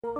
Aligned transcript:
Olá 0.00 0.14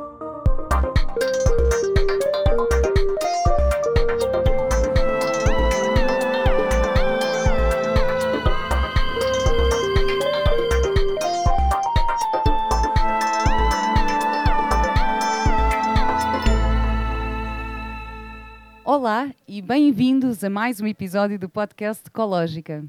e 19.47 19.63
bem-vindos 19.63 20.43
a 20.43 20.51
mais 20.51 20.81
um 20.81 20.89
episódio 20.89 21.39
do 21.39 21.49
podcast 21.49 22.05
Ecológica. 22.05 22.85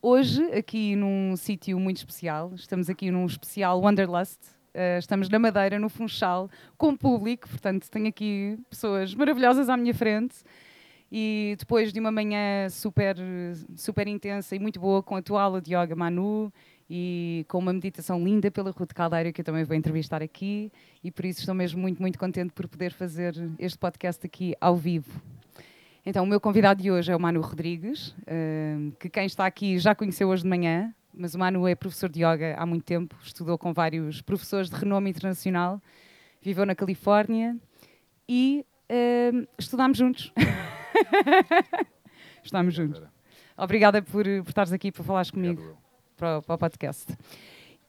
Hoje, 0.00 0.44
aqui 0.52 0.94
num 0.94 1.34
sítio 1.36 1.80
muito 1.80 1.96
especial, 1.96 2.52
estamos 2.54 2.88
aqui 2.88 3.10
num 3.10 3.26
especial 3.26 3.80
Wanderlust. 3.80 4.59
Uh, 4.74 4.98
estamos 4.98 5.28
na 5.28 5.38
Madeira, 5.38 5.78
no 5.78 5.88
Funchal, 5.88 6.48
com 6.78 6.96
público, 6.96 7.48
portanto, 7.48 7.90
tenho 7.90 8.08
aqui 8.08 8.58
pessoas 8.68 9.14
maravilhosas 9.14 9.68
à 9.68 9.76
minha 9.76 9.94
frente. 9.94 10.36
E 11.12 11.56
depois 11.58 11.92
de 11.92 11.98
uma 11.98 12.12
manhã 12.12 12.68
super, 12.68 13.16
super 13.74 14.06
intensa 14.06 14.54
e 14.54 14.60
muito 14.60 14.78
boa, 14.78 15.02
com 15.02 15.16
a 15.16 15.22
tua 15.22 15.42
aula 15.42 15.60
de 15.60 15.74
yoga 15.74 15.96
Manu 15.96 16.52
e 16.88 17.44
com 17.48 17.58
uma 17.58 17.72
meditação 17.72 18.22
linda 18.22 18.48
pela 18.48 18.70
Ruth 18.70 18.92
Caldeira, 18.92 19.32
que 19.32 19.40
eu 19.40 19.44
também 19.44 19.64
vou 19.64 19.76
entrevistar 19.76 20.22
aqui, 20.22 20.70
e 21.02 21.10
por 21.10 21.24
isso 21.24 21.40
estou 21.40 21.54
mesmo 21.54 21.80
muito, 21.80 22.00
muito 22.00 22.18
contente 22.18 22.52
por 22.52 22.68
poder 22.68 22.92
fazer 22.92 23.34
este 23.58 23.78
podcast 23.78 24.24
aqui 24.24 24.54
ao 24.60 24.76
vivo. 24.76 25.20
Então, 26.04 26.24
o 26.24 26.26
meu 26.26 26.40
convidado 26.40 26.82
de 26.82 26.90
hoje 26.90 27.12
é 27.12 27.16
o 27.16 27.20
Manu 27.20 27.40
Rodrigues, 27.40 28.08
uh, 28.08 28.92
que 28.98 29.08
quem 29.08 29.26
está 29.26 29.46
aqui 29.46 29.78
já 29.78 29.94
conheceu 29.94 30.28
hoje 30.28 30.42
de 30.42 30.48
manhã, 30.48 30.94
mas 31.12 31.34
o 31.34 31.38
Manu 31.38 31.66
é 31.66 31.74
professor 31.74 32.08
de 32.08 32.20
yoga 32.20 32.54
há 32.56 32.64
muito 32.64 32.84
tempo, 32.84 33.16
estudou 33.22 33.58
com 33.58 33.72
vários 33.72 34.22
professores 34.22 34.70
de 34.70 34.76
renome 34.76 35.10
internacional, 35.10 35.80
viveu 36.42 36.64
na 36.64 36.74
Califórnia 36.74 37.56
e 38.28 38.64
uh, 38.90 39.46
estudámos 39.58 39.98
juntos. 39.98 40.32
estudámos 42.42 42.74
juntos. 42.74 43.02
Obrigada 43.56 44.02
por, 44.02 44.24
por 44.24 44.48
estares 44.48 44.72
aqui 44.72 44.90
para 44.90 45.04
falares 45.04 45.30
comigo 45.30 45.76
para, 46.16 46.42
para 46.42 46.54
o 46.54 46.58
podcast. 46.58 47.14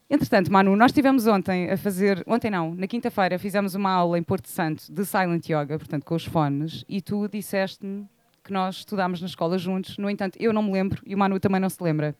Entretanto, 0.08 0.52
Manu, 0.52 0.76
nós 0.76 0.90
estivemos 0.90 1.26
ontem 1.26 1.70
a 1.70 1.76
fazer, 1.76 2.22
ontem 2.26 2.50
não, 2.50 2.74
na 2.74 2.86
quinta-feira 2.86 3.38
fizemos 3.38 3.74
uma 3.74 3.90
aula 3.90 4.18
em 4.18 4.22
Porto 4.22 4.48
Santo 4.48 4.92
de 4.92 5.04
Silent 5.06 5.48
Yoga, 5.48 5.78
portanto 5.78 6.04
com 6.04 6.14
os 6.14 6.26
fones, 6.26 6.84
e 6.86 7.00
tu 7.00 7.26
disseste-me 7.28 8.06
que 8.44 8.52
nós 8.52 8.76
estudámos 8.76 9.20
na 9.20 9.26
escola 9.26 9.56
juntos. 9.56 9.96
No 9.96 10.10
entanto, 10.10 10.36
eu 10.38 10.52
não 10.52 10.62
me 10.62 10.72
lembro 10.72 11.02
e 11.06 11.14
o 11.14 11.18
Manu 11.18 11.40
também 11.40 11.60
não 11.60 11.70
se 11.70 11.82
lembra. 11.82 12.14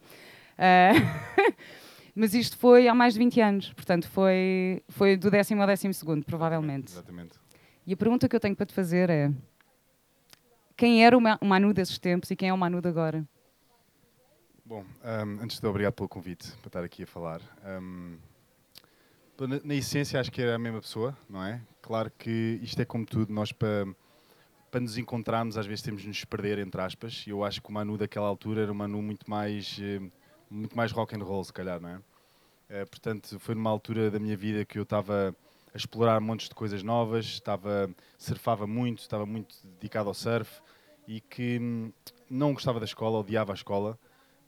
Uh, 0.62 1.52
mas 2.14 2.34
isto 2.34 2.56
foi 2.56 2.86
há 2.86 2.94
mais 2.94 3.14
de 3.14 3.18
20 3.18 3.40
anos, 3.40 3.72
portanto 3.72 4.08
foi, 4.08 4.82
foi 4.88 5.16
do 5.16 5.30
décimo 5.30 5.60
ao 5.60 5.66
décimo 5.66 5.92
segundo, 5.92 6.24
provavelmente. 6.24 6.92
Exatamente. 6.92 7.38
E 7.84 7.92
a 7.92 7.96
pergunta 7.96 8.28
que 8.28 8.36
eu 8.36 8.40
tenho 8.40 8.54
para 8.54 8.66
te 8.66 8.72
fazer 8.72 9.10
é: 9.10 9.32
quem 10.76 11.04
era 11.04 11.16
o 11.16 11.20
Manu 11.20 11.74
desses 11.74 11.98
tempos 11.98 12.30
e 12.30 12.36
quem 12.36 12.48
é 12.48 12.52
o 12.52 12.58
Manu 12.58 12.80
de 12.80 12.88
agora? 12.88 13.26
Bom, 14.64 14.84
um, 15.04 15.42
antes 15.42 15.58
de 15.58 15.66
obrigado 15.66 15.94
pelo 15.94 16.08
convite 16.08 16.52
para 16.58 16.68
estar 16.68 16.84
aqui 16.84 17.02
a 17.02 17.06
falar. 17.06 17.40
Um, 17.64 18.16
na, 19.40 19.60
na, 19.64 19.74
essência, 19.74 20.20
acho 20.20 20.30
que 20.30 20.40
era 20.40 20.54
a 20.54 20.58
mesma 20.58 20.80
pessoa, 20.80 21.16
não 21.28 21.44
é? 21.44 21.60
Claro 21.80 22.10
que 22.16 22.60
isto 22.62 22.80
é 22.80 22.84
como 22.84 23.04
tudo, 23.04 23.32
nós 23.32 23.50
para, 23.50 23.86
para 24.70 24.80
nos 24.80 24.96
encontrarmos, 24.96 25.58
às 25.58 25.66
vezes 25.66 25.82
temos 25.82 26.02
de 26.02 26.08
nos 26.08 26.24
perder, 26.24 26.58
entre 26.58 26.80
aspas, 26.80 27.24
e 27.26 27.30
eu 27.30 27.44
acho 27.44 27.60
que 27.60 27.68
o 27.68 27.72
Manu 27.72 27.98
daquela 27.98 28.28
altura 28.28 28.62
era 28.62 28.72
um 28.72 28.74
Manu 28.74 29.02
muito 29.02 29.28
mais, 29.28 29.78
eh, 29.82 30.00
muito 30.52 30.76
mais 30.76 30.92
rock 30.92 31.14
and 31.16 31.24
roll, 31.24 31.42
se 31.44 31.52
calhar, 31.52 31.80
não 31.80 31.88
é? 31.88 31.96
Uh, 31.96 32.86
portanto, 32.88 33.38
foi 33.38 33.54
numa 33.54 33.70
altura 33.70 34.10
da 34.10 34.18
minha 34.18 34.36
vida 34.36 34.64
que 34.64 34.78
eu 34.78 34.82
estava 34.82 35.34
a 35.74 35.76
explorar 35.76 36.20
montes 36.20 36.48
de 36.48 36.54
coisas 36.54 36.82
novas, 36.82 37.24
estava 37.24 37.90
surfava 38.18 38.66
muito, 38.66 39.00
estava 39.00 39.24
muito 39.26 39.54
dedicado 39.64 40.08
ao 40.08 40.14
surf 40.14 40.60
e 41.08 41.20
que 41.20 41.58
hum, 41.58 41.92
não 42.28 42.52
gostava 42.52 42.78
da 42.78 42.84
escola, 42.84 43.18
odiava 43.18 43.52
a 43.52 43.54
escola 43.54 43.98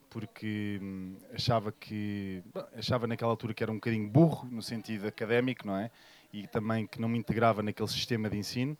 porque 0.09 0.79
hum, 0.81 1.17
achava 1.33 1.71
que 1.71 2.41
achava 2.77 3.05
naquela 3.05 3.31
altura 3.31 3.53
que 3.53 3.61
era 3.61 3.71
um 3.71 3.75
bocadinho 3.75 4.07
burro 4.07 4.47
no 4.49 4.61
sentido 4.61 5.07
académico, 5.07 5.67
não 5.67 5.75
é? 5.75 5.91
E 6.31 6.47
também 6.47 6.87
que 6.87 7.01
não 7.01 7.09
me 7.09 7.17
integrava 7.17 7.61
naquele 7.61 7.89
sistema 7.89 8.29
de 8.29 8.37
ensino 8.37 8.77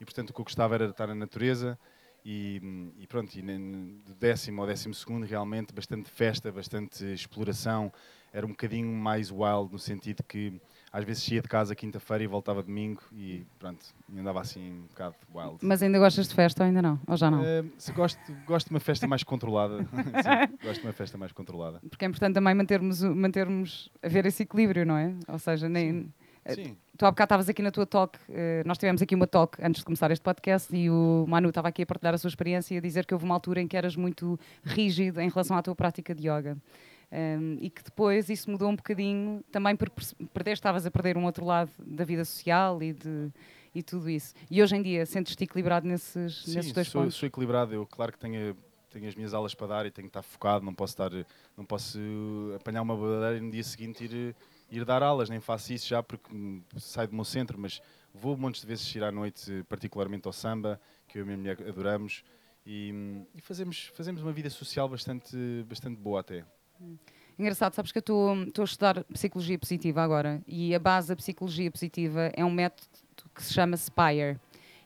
e 0.00 0.04
portanto 0.04 0.30
o 0.30 0.32
que 0.32 0.40
eu 0.40 0.44
gostava 0.44 0.76
era 0.76 0.86
estar 0.86 1.06
na 1.08 1.14
natureza 1.14 1.78
e, 2.24 2.92
e 2.98 3.06
pronto, 3.06 3.34
e 3.34 3.42
do 3.42 4.14
décimo 4.14 4.60
ao 4.60 4.66
décimo 4.66 4.94
segundo 4.94 5.24
realmente 5.24 5.72
bastante 5.72 6.10
festa, 6.10 6.50
bastante 6.52 7.04
exploração, 7.12 7.92
era 8.32 8.44
um 8.44 8.50
bocadinho 8.50 8.92
mais 8.92 9.30
wild 9.30 9.72
no 9.72 9.78
sentido 9.78 10.22
que 10.22 10.60
às 10.92 11.04
vezes 11.04 11.22
saía 11.22 11.40
de 11.40 11.48
casa 11.48 11.74
quinta-feira 11.74 12.24
e 12.24 12.26
voltava 12.26 12.62
domingo 12.62 13.00
e 13.12 13.46
pronto, 13.58 13.86
andava 14.16 14.40
assim 14.40 14.72
um 14.72 14.82
bocado 14.82 15.16
wild. 15.34 15.58
Mas 15.62 15.82
ainda 15.82 15.98
gostas 15.98 16.28
de 16.28 16.34
festa 16.34 16.62
ou 16.62 16.66
ainda 16.66 16.82
não? 16.82 17.00
Ou 17.06 17.16
já 17.16 17.30
não? 17.30 17.42
Uh, 17.42 17.70
se 17.78 17.92
gosto, 17.92 18.20
gosto 18.46 18.68
de 18.68 18.74
uma 18.74 18.80
festa 18.80 19.06
mais 19.06 19.22
controlada. 19.22 19.78
Sim, 19.84 20.56
gosto 20.62 20.80
de 20.80 20.86
uma 20.86 20.92
festa 20.92 21.18
mais 21.18 21.32
controlada. 21.32 21.80
Porque 21.88 22.04
é 22.04 22.08
importante 22.08 22.34
também 22.34 22.54
mantermos, 22.54 23.02
mantermos 23.02 23.90
a 24.02 24.08
ver 24.08 24.26
esse 24.26 24.42
equilíbrio, 24.42 24.84
não 24.86 24.96
é? 24.96 25.14
Ou 25.28 25.38
seja, 25.38 25.68
nem. 25.68 25.92
Sim. 25.92 26.12
Eh, 26.48 26.54
Sim. 26.54 26.76
Tu 26.96 27.04
há 27.06 27.10
bocado 27.10 27.26
estavas 27.26 27.48
aqui 27.48 27.62
na 27.62 27.70
tua 27.70 27.86
talk, 27.86 28.18
uh, 28.28 28.32
nós 28.66 28.78
tivemos 28.78 29.00
aqui 29.00 29.14
uma 29.14 29.26
talk 29.26 29.62
antes 29.62 29.80
de 29.80 29.84
começar 29.84 30.10
este 30.10 30.22
podcast 30.22 30.74
e 30.74 30.90
o 30.90 31.26
Manu 31.28 31.50
estava 31.50 31.68
aqui 31.68 31.82
a 31.82 31.86
partilhar 31.86 32.14
a 32.14 32.18
sua 32.18 32.28
experiência 32.28 32.74
e 32.74 32.78
a 32.78 32.80
dizer 32.80 33.06
que 33.06 33.14
houve 33.14 33.24
uma 33.24 33.34
altura 33.34 33.60
em 33.60 33.68
que 33.68 33.76
eras 33.76 33.94
muito 33.94 34.40
rígido 34.64 35.20
em 35.20 35.28
relação 35.28 35.56
à 35.56 35.62
tua 35.62 35.76
prática 35.76 36.14
de 36.14 36.22
yoga. 36.28 36.56
Um, 37.10 37.56
e 37.60 37.70
que 37.70 37.82
depois 37.82 38.28
isso 38.28 38.50
mudou 38.50 38.68
um 38.68 38.76
bocadinho, 38.76 39.42
também 39.50 39.76
porque 39.76 40.02
perdeste, 40.32 40.60
estavas 40.60 40.84
a 40.84 40.90
perder 40.90 41.16
um 41.16 41.24
outro 41.24 41.44
lado 41.44 41.70
da 41.78 42.04
vida 42.04 42.24
social 42.24 42.82
e, 42.82 42.92
de, 42.92 43.30
e 43.74 43.82
tudo 43.82 44.10
isso. 44.10 44.34
E 44.50 44.62
hoje 44.62 44.76
em 44.76 44.82
dia 44.82 45.06
sentes-te 45.06 45.44
equilibrado 45.44 45.86
nesses, 45.86 46.44
Sim, 46.44 46.56
nesses 46.56 46.72
dois 46.72 46.88
sou, 46.88 47.02
pontos? 47.02 47.16
sou 47.16 47.26
equilibrado. 47.26 47.72
Eu, 47.72 47.86
claro 47.86 48.12
que 48.12 48.18
tenho, 48.18 48.56
tenho 48.90 49.06
as 49.06 49.14
minhas 49.14 49.32
aulas 49.32 49.54
para 49.54 49.66
dar 49.68 49.86
e 49.86 49.90
tenho 49.90 50.06
que 50.06 50.10
estar 50.10 50.22
focado, 50.22 50.64
não 50.64 50.74
posso, 50.74 50.92
estar, 50.92 51.10
não 51.56 51.64
posso 51.64 51.98
apanhar 52.56 52.82
uma 52.82 52.96
badeira 52.96 53.36
e 53.36 53.40
no 53.40 53.50
dia 53.50 53.62
seguinte 53.62 54.04
ir, 54.04 54.36
ir 54.70 54.84
dar 54.84 55.02
aulas, 55.02 55.30
nem 55.30 55.40
faço 55.40 55.72
isso 55.72 55.88
já 55.88 56.02
porque 56.02 56.28
saio 56.76 57.08
do 57.08 57.14
meu 57.14 57.24
centro, 57.24 57.58
mas 57.58 57.80
vou 58.12 58.36
montes 58.36 58.60
de 58.60 58.66
vezes 58.66 58.94
ir 58.94 59.02
à 59.02 59.10
noite, 59.10 59.64
particularmente 59.68 60.26
ao 60.26 60.32
samba, 60.32 60.80
que 61.06 61.18
eu 61.18 61.20
e 61.20 61.22
a 61.22 61.26
minha 61.26 61.38
mulher 61.38 61.68
adoramos, 61.68 62.22
e, 62.66 62.92
e 63.34 63.40
fazemos, 63.40 63.90
fazemos 63.94 64.22
uma 64.22 64.32
vida 64.32 64.50
social 64.50 64.88
bastante, 64.88 65.36
bastante 65.66 65.98
boa 65.98 66.20
até. 66.20 66.44
Engraçado, 67.38 67.72
sabes 67.74 67.92
que 67.92 67.98
eu 67.98 68.00
estou 68.00 68.62
a 68.62 68.64
estudar 68.64 69.04
psicologia 69.04 69.58
positiva 69.58 70.02
agora 70.02 70.42
e 70.46 70.74
a 70.74 70.78
base 70.78 71.08
da 71.08 71.16
psicologia 71.16 71.70
positiva 71.70 72.30
é 72.34 72.44
um 72.44 72.50
método 72.50 72.88
que 73.34 73.42
se 73.42 73.54
chama 73.54 73.76
SPIRE 73.76 74.38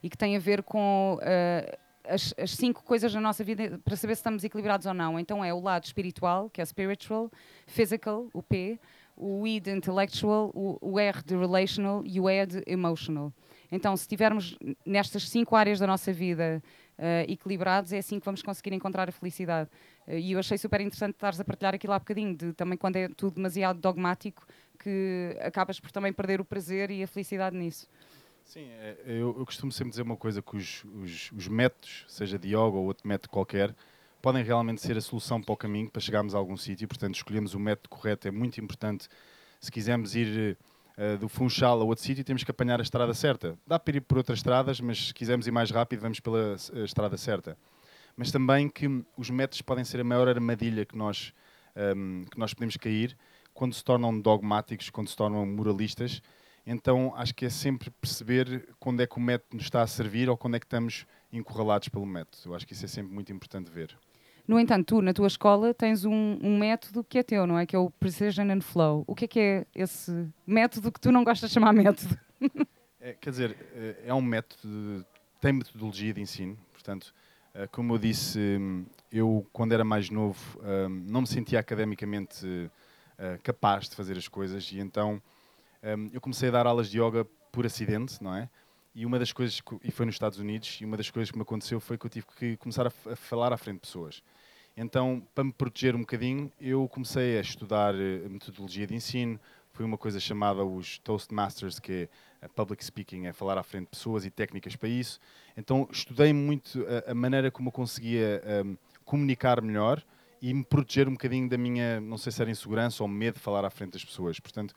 e 0.03 0.11
que 0.11 0.19
tem 0.19 0.37
a 0.37 0.39
ver 0.39 0.63
com 0.63 1.19
uh, 1.19 1.79
as, 2.07 2.35
as, 2.39 2.51
cinco 2.51 2.83
coisas 2.83 3.15
na 3.15 3.21
nossa 3.21 3.43
vida 3.43 3.81
para 3.85 3.97
saber 3.97 4.15
se 4.17 4.21
estamos 4.21 4.45
equilibrados 4.45 4.87
ou 4.87 4.93
não. 4.93 5.19
Então 5.19 5.45
é 5.45 5.53
o 5.55 5.61
lado 5.61 5.85
espiritual, 5.85 6.51
que 6.51 6.61
é 6.61 6.65
spiritual, 6.65 7.31
physical, 7.67 8.29
o 8.35 8.43
P, 8.43 8.79
o 9.17 9.47
I 9.47 9.61
de 9.61 9.71
intellectual, 9.71 10.51
o, 10.55 10.79
o 10.81 10.99
R 10.99 11.23
de 11.23 11.37
relational 11.37 12.03
e 12.05 12.21
o 12.21 12.29
E 12.29 12.47
de 12.47 12.63
emotional. 12.67 13.33
Então, 13.71 13.97
se 13.97 14.03
estivermos 14.03 14.59
nestas 14.85 15.29
cinco 15.29 15.57
áreas 15.57 15.79
da 15.79 15.87
nossa 15.87 16.13
vida 16.13 16.63
uh, 16.99 17.31
equilibrados, 17.31 17.93
é 17.93 17.99
assim 17.99 18.19
que 18.19 18.25
vamos 18.25 18.43
conseguir 18.43 18.75
encontrar 18.75 19.09
a 19.09 19.13
felicidade. 19.13 19.71
Uh, 20.07 20.13
e 20.13 20.33
eu 20.33 20.39
achei 20.39 20.59
super 20.59 20.81
interessante 20.81 21.15
estares 21.15 21.41
a 21.41 21.45
partilhar 21.45 21.75
aquilo 21.75 21.93
há 21.93 21.99
bocadinho, 21.99 22.37
de 22.37 22.53
também 22.53 22.77
quando 22.77 22.97
é 22.97 23.09
tudo 23.09 23.37
demasiado 23.37 23.81
dogmático, 23.81 24.47
que 24.79 25.37
acabas 25.41 25.81
por 25.81 25.91
também 25.91 26.13
perder 26.13 26.41
o 26.41 26.45
prazer 26.45 26.91
e 26.91 27.03
a 27.03 27.07
felicidade 27.07 27.57
nisso. 27.57 27.89
Sim, 28.45 28.69
é, 28.69 28.97
eu, 29.07 29.37
eu, 29.39 29.47
costumo 29.47 29.73
sempre 29.73 29.91
dizer 29.91 30.03
uma 30.03 30.17
coisa, 30.17 30.43
que 30.43 30.57
os, 30.57 30.85
os, 30.85 31.33
os, 31.33 31.49
métodos, 31.49 32.05
seja 32.09 32.39
de 32.39 32.49
yoga 32.49 32.77
ou 32.77 32.87
outro 32.87 33.07
método 33.07 33.31
qualquer, 33.31 33.75
podem 34.23 34.45
realmente 34.45 34.81
ser 34.81 34.97
a 34.97 35.01
solução 35.01 35.43
para 35.43 35.53
o 35.53 35.57
caminho, 35.57 35.91
para 35.91 36.01
chegarmos 36.01 36.35
a 36.35 36.39
algum 36.39 36.57
sítio, 36.57 36.87
portanto 36.87 37.17
escolhemos 37.17 37.55
o 37.55 37.59
método 37.59 37.89
correto, 37.89 38.29
é 38.29 38.31
muito 38.31 38.61
importante 38.61 39.09
se 39.61 39.71
quisermos 39.71 40.15
ir 40.15 40.57
uh, 40.97 41.19
do 41.19 41.29
Funchal 41.29 41.81
a 41.81 41.85
outro 41.85 42.05
sítio, 42.05 42.25
temos 42.25 42.45
que 42.45 42.51
apanhar 42.51 42.81
a 42.81 42.83
estrada 42.83 43.13
certa. 43.15 43.59
Dá 43.67 43.79
para 43.79 43.97
ir 43.97 44.01
por 44.01 44.19
outras 44.19 44.39
estradas, 44.39 44.81
mas 44.81 45.09
se 45.09 45.15
quisermos 45.15 45.47
ir 45.47 45.51
mais 45.51 45.71
rápido, 45.71 46.01
vamos 46.01 46.21
pela 46.21 46.55
uh, 46.55 46.85
estrada 46.85 47.17
certa. 47.17 47.59
Mas 48.17 48.31
também 48.31 48.69
que 48.69 48.87
os 49.17 49.31
métodos 49.31 49.63
podem 49.63 49.85
ser 49.85 50.01
a 50.01 50.05
maior 50.05 50.29
armadilha 50.29 50.85
que 50.85 50.97
nós, 50.97 51.33
um, 51.75 51.81
ehm, 51.81 52.25
que 52.25 52.39
nós 52.39 52.53
podemos 52.53 52.77
cair 52.77 53.17
quando 53.55 53.75
se 53.75 53.83
tornam 53.83 54.19
dogmáticos, 54.21 54.91
quando 54.91 55.09
se 55.09 55.17
tornam 55.17 55.47
moralistas. 55.47 56.21
Então 56.67 57.15
acho 57.17 57.35
que 57.35 57.47
é 57.47 57.51
sempre 57.51 57.91
perceber 57.91 58.69
quando 58.79 59.01
é 59.01 59.07
que 59.07 59.17
o 59.17 59.21
método 59.21 59.57
nos 59.57 59.65
está 59.65 59.81
a 59.83 59.87
servir 59.87 60.29
ou 60.29 60.37
quando 60.37 60.57
é 60.57 60.61
que 60.61 60.67
estamos 60.67 61.07
encurralados 61.33 61.89
pelo 61.89 62.05
método. 62.05 62.37
Eu 62.45 62.55
acho 62.55 62.67
que 62.67 62.75
isso 62.75 62.85
é 62.85 62.89
sempre 62.89 63.13
muito 63.13 63.33
importante 63.33 63.71
ver. 63.71 63.97
No 64.47 64.59
entanto, 64.59 64.97
tu, 64.97 65.03
na 65.03 65.13
tua 65.13 65.29
escola, 65.29 65.73
tens 65.73 66.05
um, 66.05 66.39
um, 66.43 66.59
método 66.59 67.05
que 67.05 67.19
é 67.19 67.23
teu, 67.23 67.47
não 67.47 67.59
é? 67.59 67.65
Que 67.65 67.77
é 67.77 67.79
o 67.79 67.91
Precision 67.91 68.51
and 68.51 68.61
Flow. 68.61 69.05
O 69.07 69.15
que 69.15 69.25
é 69.25 69.29
que 69.29 69.41
é 69.41 69.67
esse 69.75 70.29
método 70.47 70.91
que 70.91 71.01
tu 71.01 71.13
não 71.13 71.25
gostas 71.25 71.51
de 71.51 71.55
chamar 71.55 71.73
método? 71.73 72.19
É, 73.01 73.15
quer 73.15 73.31
dizer, 73.31 73.57
é, 73.75 74.05
é 74.07 74.15
um 74.15 74.23
método, 74.23 75.05
tem 75.41 75.53
metodologia 75.53 76.13
de 76.13 76.21
ensino. 76.21 76.57
Portanto, 76.73 77.13
eh, 77.55 77.67
como 77.67 77.95
eu 77.95 77.99
disse, 77.99 78.59
eu, 79.11 79.47
quando 79.53 79.73
era 79.73 79.85
mais 79.85 80.09
novo, 80.09 80.41
hum, 80.61 81.05
não 81.07 81.21
me 81.23 81.27
sentia 81.27 81.61
academicamente 81.61 82.71
eh, 83.19 83.39
capaz 83.43 83.89
de 83.89 83.95
fazer 83.95 84.17
as 84.17 84.27
coisas 84.27 84.71
e 84.73 84.81
então 84.81 85.23
hum, 85.83 86.11
eu 86.13 86.21
comecei 86.21 86.49
a 86.49 86.53
dar 86.53 86.67
aulas 86.67 86.91
de 86.91 87.01
yoga 87.01 87.27
por 87.51 87.67
acidente, 87.67 88.23
não 88.23 88.35
é? 88.35 88.49
E 88.95 89.07
uma 89.07 89.19
das 89.19 89.33
coisas, 89.33 89.61
que, 89.61 89.79
e 89.83 89.91
foi 89.91 90.05
nos 90.07 90.15
Estados 90.15 90.39
Unidos, 90.39 90.79
e 90.81 90.85
uma 90.85 90.97
das 90.97 91.11
coisas 91.11 91.31
que 91.31 91.37
me 91.37 91.43
aconteceu 91.43 91.81
foi 91.81 91.97
que 91.97 92.07
eu 92.07 92.11
tive 92.11 92.27
que 92.39 92.57
começar 92.59 92.87
a, 92.87 92.93
a 93.11 93.17
falar 93.17 93.53
à 93.53 93.57
frente 93.57 93.77
de 93.77 93.81
pessoas. 93.83 94.23
Então, 94.77 95.27
para 95.35 95.45
me 95.45 95.53
proteger 95.53 95.95
um 95.95 96.01
bocadinho, 96.01 96.51
eu 96.61 96.89
comecei 96.89 97.39
a 97.39 97.41
estudar 97.41 97.95
uh, 97.95 98.31
metodologia 98.31 98.87
de 98.87 98.95
ensino, 98.95 99.39
foi 99.73 99.87
uma 99.87 99.97
coisa 99.97 100.21
chamada 100.21 100.63
os 100.65 100.99
Toastmasters, 100.99 101.79
que 101.79 102.09
é 102.41 102.49
public 102.49 102.85
speaking, 102.85 103.27
é 103.27 103.33
falar 103.33 103.57
à 103.57 103.63
frente 103.63 103.85
de 103.85 103.91
pessoas 103.91 104.25
e 104.27 104.31
técnicas 104.31 104.77
para 104.77 104.89
isso. 104.89 105.19
Então, 105.57 105.89
estudei 105.91 106.33
muito 106.33 106.85
a, 107.07 107.13
a 107.13 107.15
maneira 107.15 107.51
como 107.51 107.69
eu 107.69 107.73
conseguia 107.73 108.43
um, 108.65 108.77
comunicar 109.05 109.63
melhor 109.63 110.03
e 110.43 110.53
me 110.53 110.65
proteger 110.65 111.09
um 111.09 111.13
bocadinho 111.13 111.49
da 111.49 111.57
minha, 111.57 112.01
não 112.01 112.19
sei 112.19 112.33
se 112.33 112.43
era 112.43 112.51
insegurança 112.51 113.03
ou 113.03 113.09
medo 113.09 113.35
de 113.35 113.41
falar 113.41 113.65
à 113.65 113.71
frente 113.71 113.93
das 113.93 114.05
pessoas. 114.05 114.39
Portanto, 114.41 114.75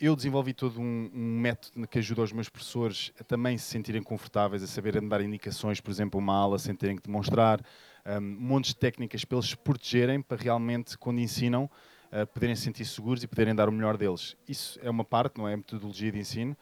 eu 0.00 0.16
desenvolvi 0.16 0.54
todo 0.54 0.80
um, 0.80 1.10
um, 1.12 1.38
método 1.38 1.86
que 1.86 1.98
ajuda 1.98 2.22
os 2.22 2.32
meus 2.32 2.48
professores 2.48 3.12
a 3.20 3.24
também 3.24 3.58
se 3.58 3.66
sentirem 3.66 4.02
confortáveis, 4.02 4.62
a 4.62 4.66
saberem 4.66 5.06
dar 5.06 5.20
indicações, 5.20 5.78
por 5.78 5.90
exemplo, 5.90 6.18
uma 6.18 6.34
aula 6.34 6.58
sem 6.58 6.74
terem 6.74 6.96
que 6.96 7.02
demonstrar, 7.02 7.60
um, 8.06 8.20
montes 8.20 8.70
de 8.70 8.76
técnicas 8.76 9.26
para 9.26 9.36
eles 9.36 9.50
se 9.50 9.56
protegerem, 9.58 10.22
para 10.22 10.42
realmente, 10.42 10.96
quando 10.96 11.20
ensinam, 11.20 11.70
uh, 12.10 12.26
poderem 12.28 12.56
se 12.56 12.62
sentir 12.62 12.86
seguros 12.86 13.22
e 13.22 13.28
poderem 13.28 13.54
dar 13.54 13.68
o 13.68 13.72
melhor 13.72 13.98
deles. 13.98 14.36
Isso 14.48 14.80
é 14.82 14.88
uma 14.88 15.04
parte, 15.04 15.36
não 15.36 15.46
é? 15.46 15.52
A 15.52 15.56
metodologia 15.58 16.10
de 16.10 16.18
ensino. 16.18 16.56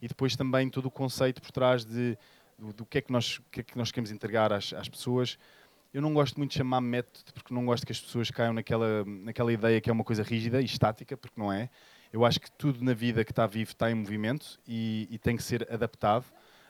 E 0.00 0.06
depois 0.06 0.36
também 0.36 0.70
todo 0.70 0.86
o 0.86 0.90
conceito 0.90 1.42
por 1.42 1.50
trás 1.50 1.84
de, 1.84 2.16
do, 2.56 2.72
do 2.72 2.86
que, 2.86 2.98
é 2.98 3.00
que, 3.00 3.10
nós, 3.10 3.40
que 3.50 3.60
é 3.60 3.62
que 3.64 3.76
nós 3.76 3.90
queremos 3.90 4.12
entregar 4.12 4.52
às, 4.52 4.72
às 4.72 4.88
pessoas. 4.88 5.36
Eu 5.92 6.00
não 6.00 6.14
gosto 6.14 6.36
muito 6.36 6.52
de 6.52 6.58
chamar 6.58 6.80
método, 6.80 7.32
porque 7.34 7.52
não 7.52 7.66
gosto 7.66 7.84
que 7.84 7.90
as 7.90 8.00
pessoas 8.00 8.30
caiam 8.30 8.52
naquela, 8.52 9.04
naquela 9.04 9.52
ideia 9.52 9.80
que 9.80 9.90
é 9.90 9.92
uma 9.92 10.04
coisa 10.04 10.22
rígida 10.22 10.60
e 10.60 10.64
estática, 10.64 11.16
porque 11.16 11.40
não 11.40 11.52
é. 11.52 11.68
Eu 12.12 12.24
acho 12.24 12.40
que 12.40 12.50
tudo 12.52 12.84
na 12.84 12.94
vida 12.94 13.24
que 13.24 13.32
está 13.32 13.46
vivo 13.46 13.70
está 13.70 13.90
em 13.90 13.94
movimento 13.94 14.58
e, 14.66 15.08
e 15.10 15.18
tem 15.18 15.36
que 15.36 15.42
ser 15.42 15.66
adaptado. 15.70 16.24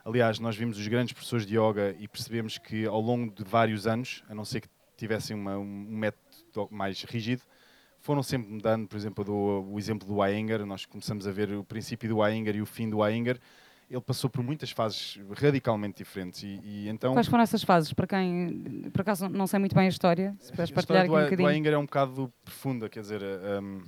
Aliás, 0.04 0.38
nós 0.38 0.56
vimos 0.56 0.78
os 0.78 0.86
grandes 0.86 1.12
professores 1.12 1.44
de 1.44 1.58
yoga 1.58 1.94
e 1.98 2.06
percebemos 2.06 2.58
que 2.58 2.86
ao 2.86 3.00
longo 3.00 3.34
de 3.34 3.42
vários 3.42 3.86
anos, 3.86 4.22
a 4.28 4.34
não 4.34 4.44
ser 4.44 4.60
que 4.60 4.68
tivessem 4.96 5.36
uma, 5.36 5.58
um 5.58 5.64
método 5.64 6.68
mais 6.70 7.02
rígido, 7.02 7.42
foram 8.00 8.22
sempre 8.22 8.50
mudando. 8.50 8.86
Por 8.86 8.96
exemplo, 8.96 9.24
do, 9.24 9.34
o 9.68 9.78
exemplo 9.78 10.06
do 10.06 10.24
Iyengar, 10.24 10.64
nós 10.64 10.86
começamos 10.86 11.26
a 11.26 11.32
ver 11.32 11.52
o 11.52 11.64
princípio 11.64 12.08
do 12.08 12.24
Iyengar 12.24 12.54
e 12.54 12.62
o 12.62 12.66
fim 12.66 12.88
do 12.88 13.04
Iyengar. 13.04 13.36
Ele 13.90 14.00
passou 14.00 14.30
por 14.30 14.42
muitas 14.42 14.70
fases 14.70 15.18
radicalmente 15.32 15.98
diferentes. 15.98 16.42
E, 16.42 16.60
e, 16.62 16.88
então... 16.88 17.12
Quais 17.12 17.26
foram 17.26 17.42
essas 17.42 17.62
fases? 17.62 17.92
Para 17.92 18.06
quem, 18.06 18.88
por 18.92 19.00
acaso, 19.00 19.28
não 19.28 19.46
sei 19.46 19.58
muito 19.58 19.74
bem 19.74 19.86
a 19.86 19.88
história, 19.88 20.36
se 20.40 20.50
puderes 20.50 20.70
partilhar 20.70 21.04
aqui 21.04 21.12
um 21.12 21.22
bocadinho. 21.22 21.48
O 21.48 21.50
Iyengar 21.50 21.72
é 21.72 21.78
um 21.78 21.84
bocado 21.84 22.32
profunda, 22.44 22.88
quer 22.88 23.00
dizer... 23.00 23.22
Um, 23.22 23.82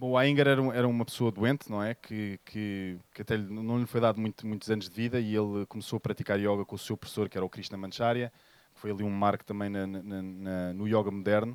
Bom, 0.00 0.12
o 0.12 0.16
Ainger 0.16 0.48
era, 0.48 0.62
era, 0.74 0.88
uma 0.88 1.04
pessoa 1.04 1.30
doente, 1.30 1.70
não 1.70 1.82
é? 1.82 1.94
Que, 1.94 2.40
que, 2.46 2.98
que 3.12 3.20
até 3.20 3.36
lhe, 3.36 3.52
não 3.52 3.78
lhe 3.78 3.84
foi 3.84 4.00
dado 4.00 4.18
muito, 4.18 4.46
muitos 4.46 4.70
anos 4.70 4.88
de 4.88 4.96
vida 4.96 5.20
e 5.20 5.36
ele 5.36 5.66
começou 5.66 5.98
a 5.98 6.00
praticar 6.00 6.40
yoga 6.40 6.64
com 6.64 6.74
o 6.74 6.78
seu 6.78 6.96
professor, 6.96 7.28
que 7.28 7.36
era 7.36 7.44
o 7.44 7.50
Krishna 7.50 7.76
Mancharya, 7.76 8.32
foi 8.72 8.90
ali 8.90 9.04
um 9.04 9.10
marco 9.10 9.44
também 9.44 9.68
na, 9.68 9.86
na, 9.86 10.22
na, 10.22 10.72
no 10.72 10.88
yoga 10.88 11.10
moderno. 11.10 11.54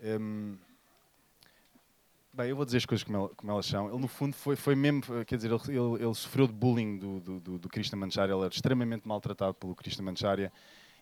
Um, 0.00 0.56
bem, 2.32 2.50
eu 2.50 2.54
vou 2.54 2.64
dizer 2.64 2.76
as 2.76 2.86
coisas 2.86 3.02
como, 3.02 3.18
ela, 3.18 3.28
como, 3.30 3.50
elas 3.50 3.66
são. 3.66 3.88
Ele, 3.88 3.98
no 3.98 4.06
fundo, 4.06 4.36
foi, 4.36 4.54
foi 4.54 4.76
mesmo, 4.76 5.02
quer 5.26 5.34
dizer, 5.34 5.50
ele, 5.50 5.60
ele, 5.76 6.04
ele 6.04 6.14
sofreu 6.14 6.46
de 6.46 6.52
bullying 6.52 6.96
do, 6.96 7.18
do, 7.18 7.40
do, 7.40 7.58
do 7.58 7.68
Krishna 7.68 7.98
Mancharya, 7.98 8.32
ele 8.32 8.44
era 8.44 8.54
extremamente 8.54 9.08
maltratado 9.08 9.54
pelo 9.54 9.74
Krishna 9.74 10.04
Mancharya. 10.04 10.52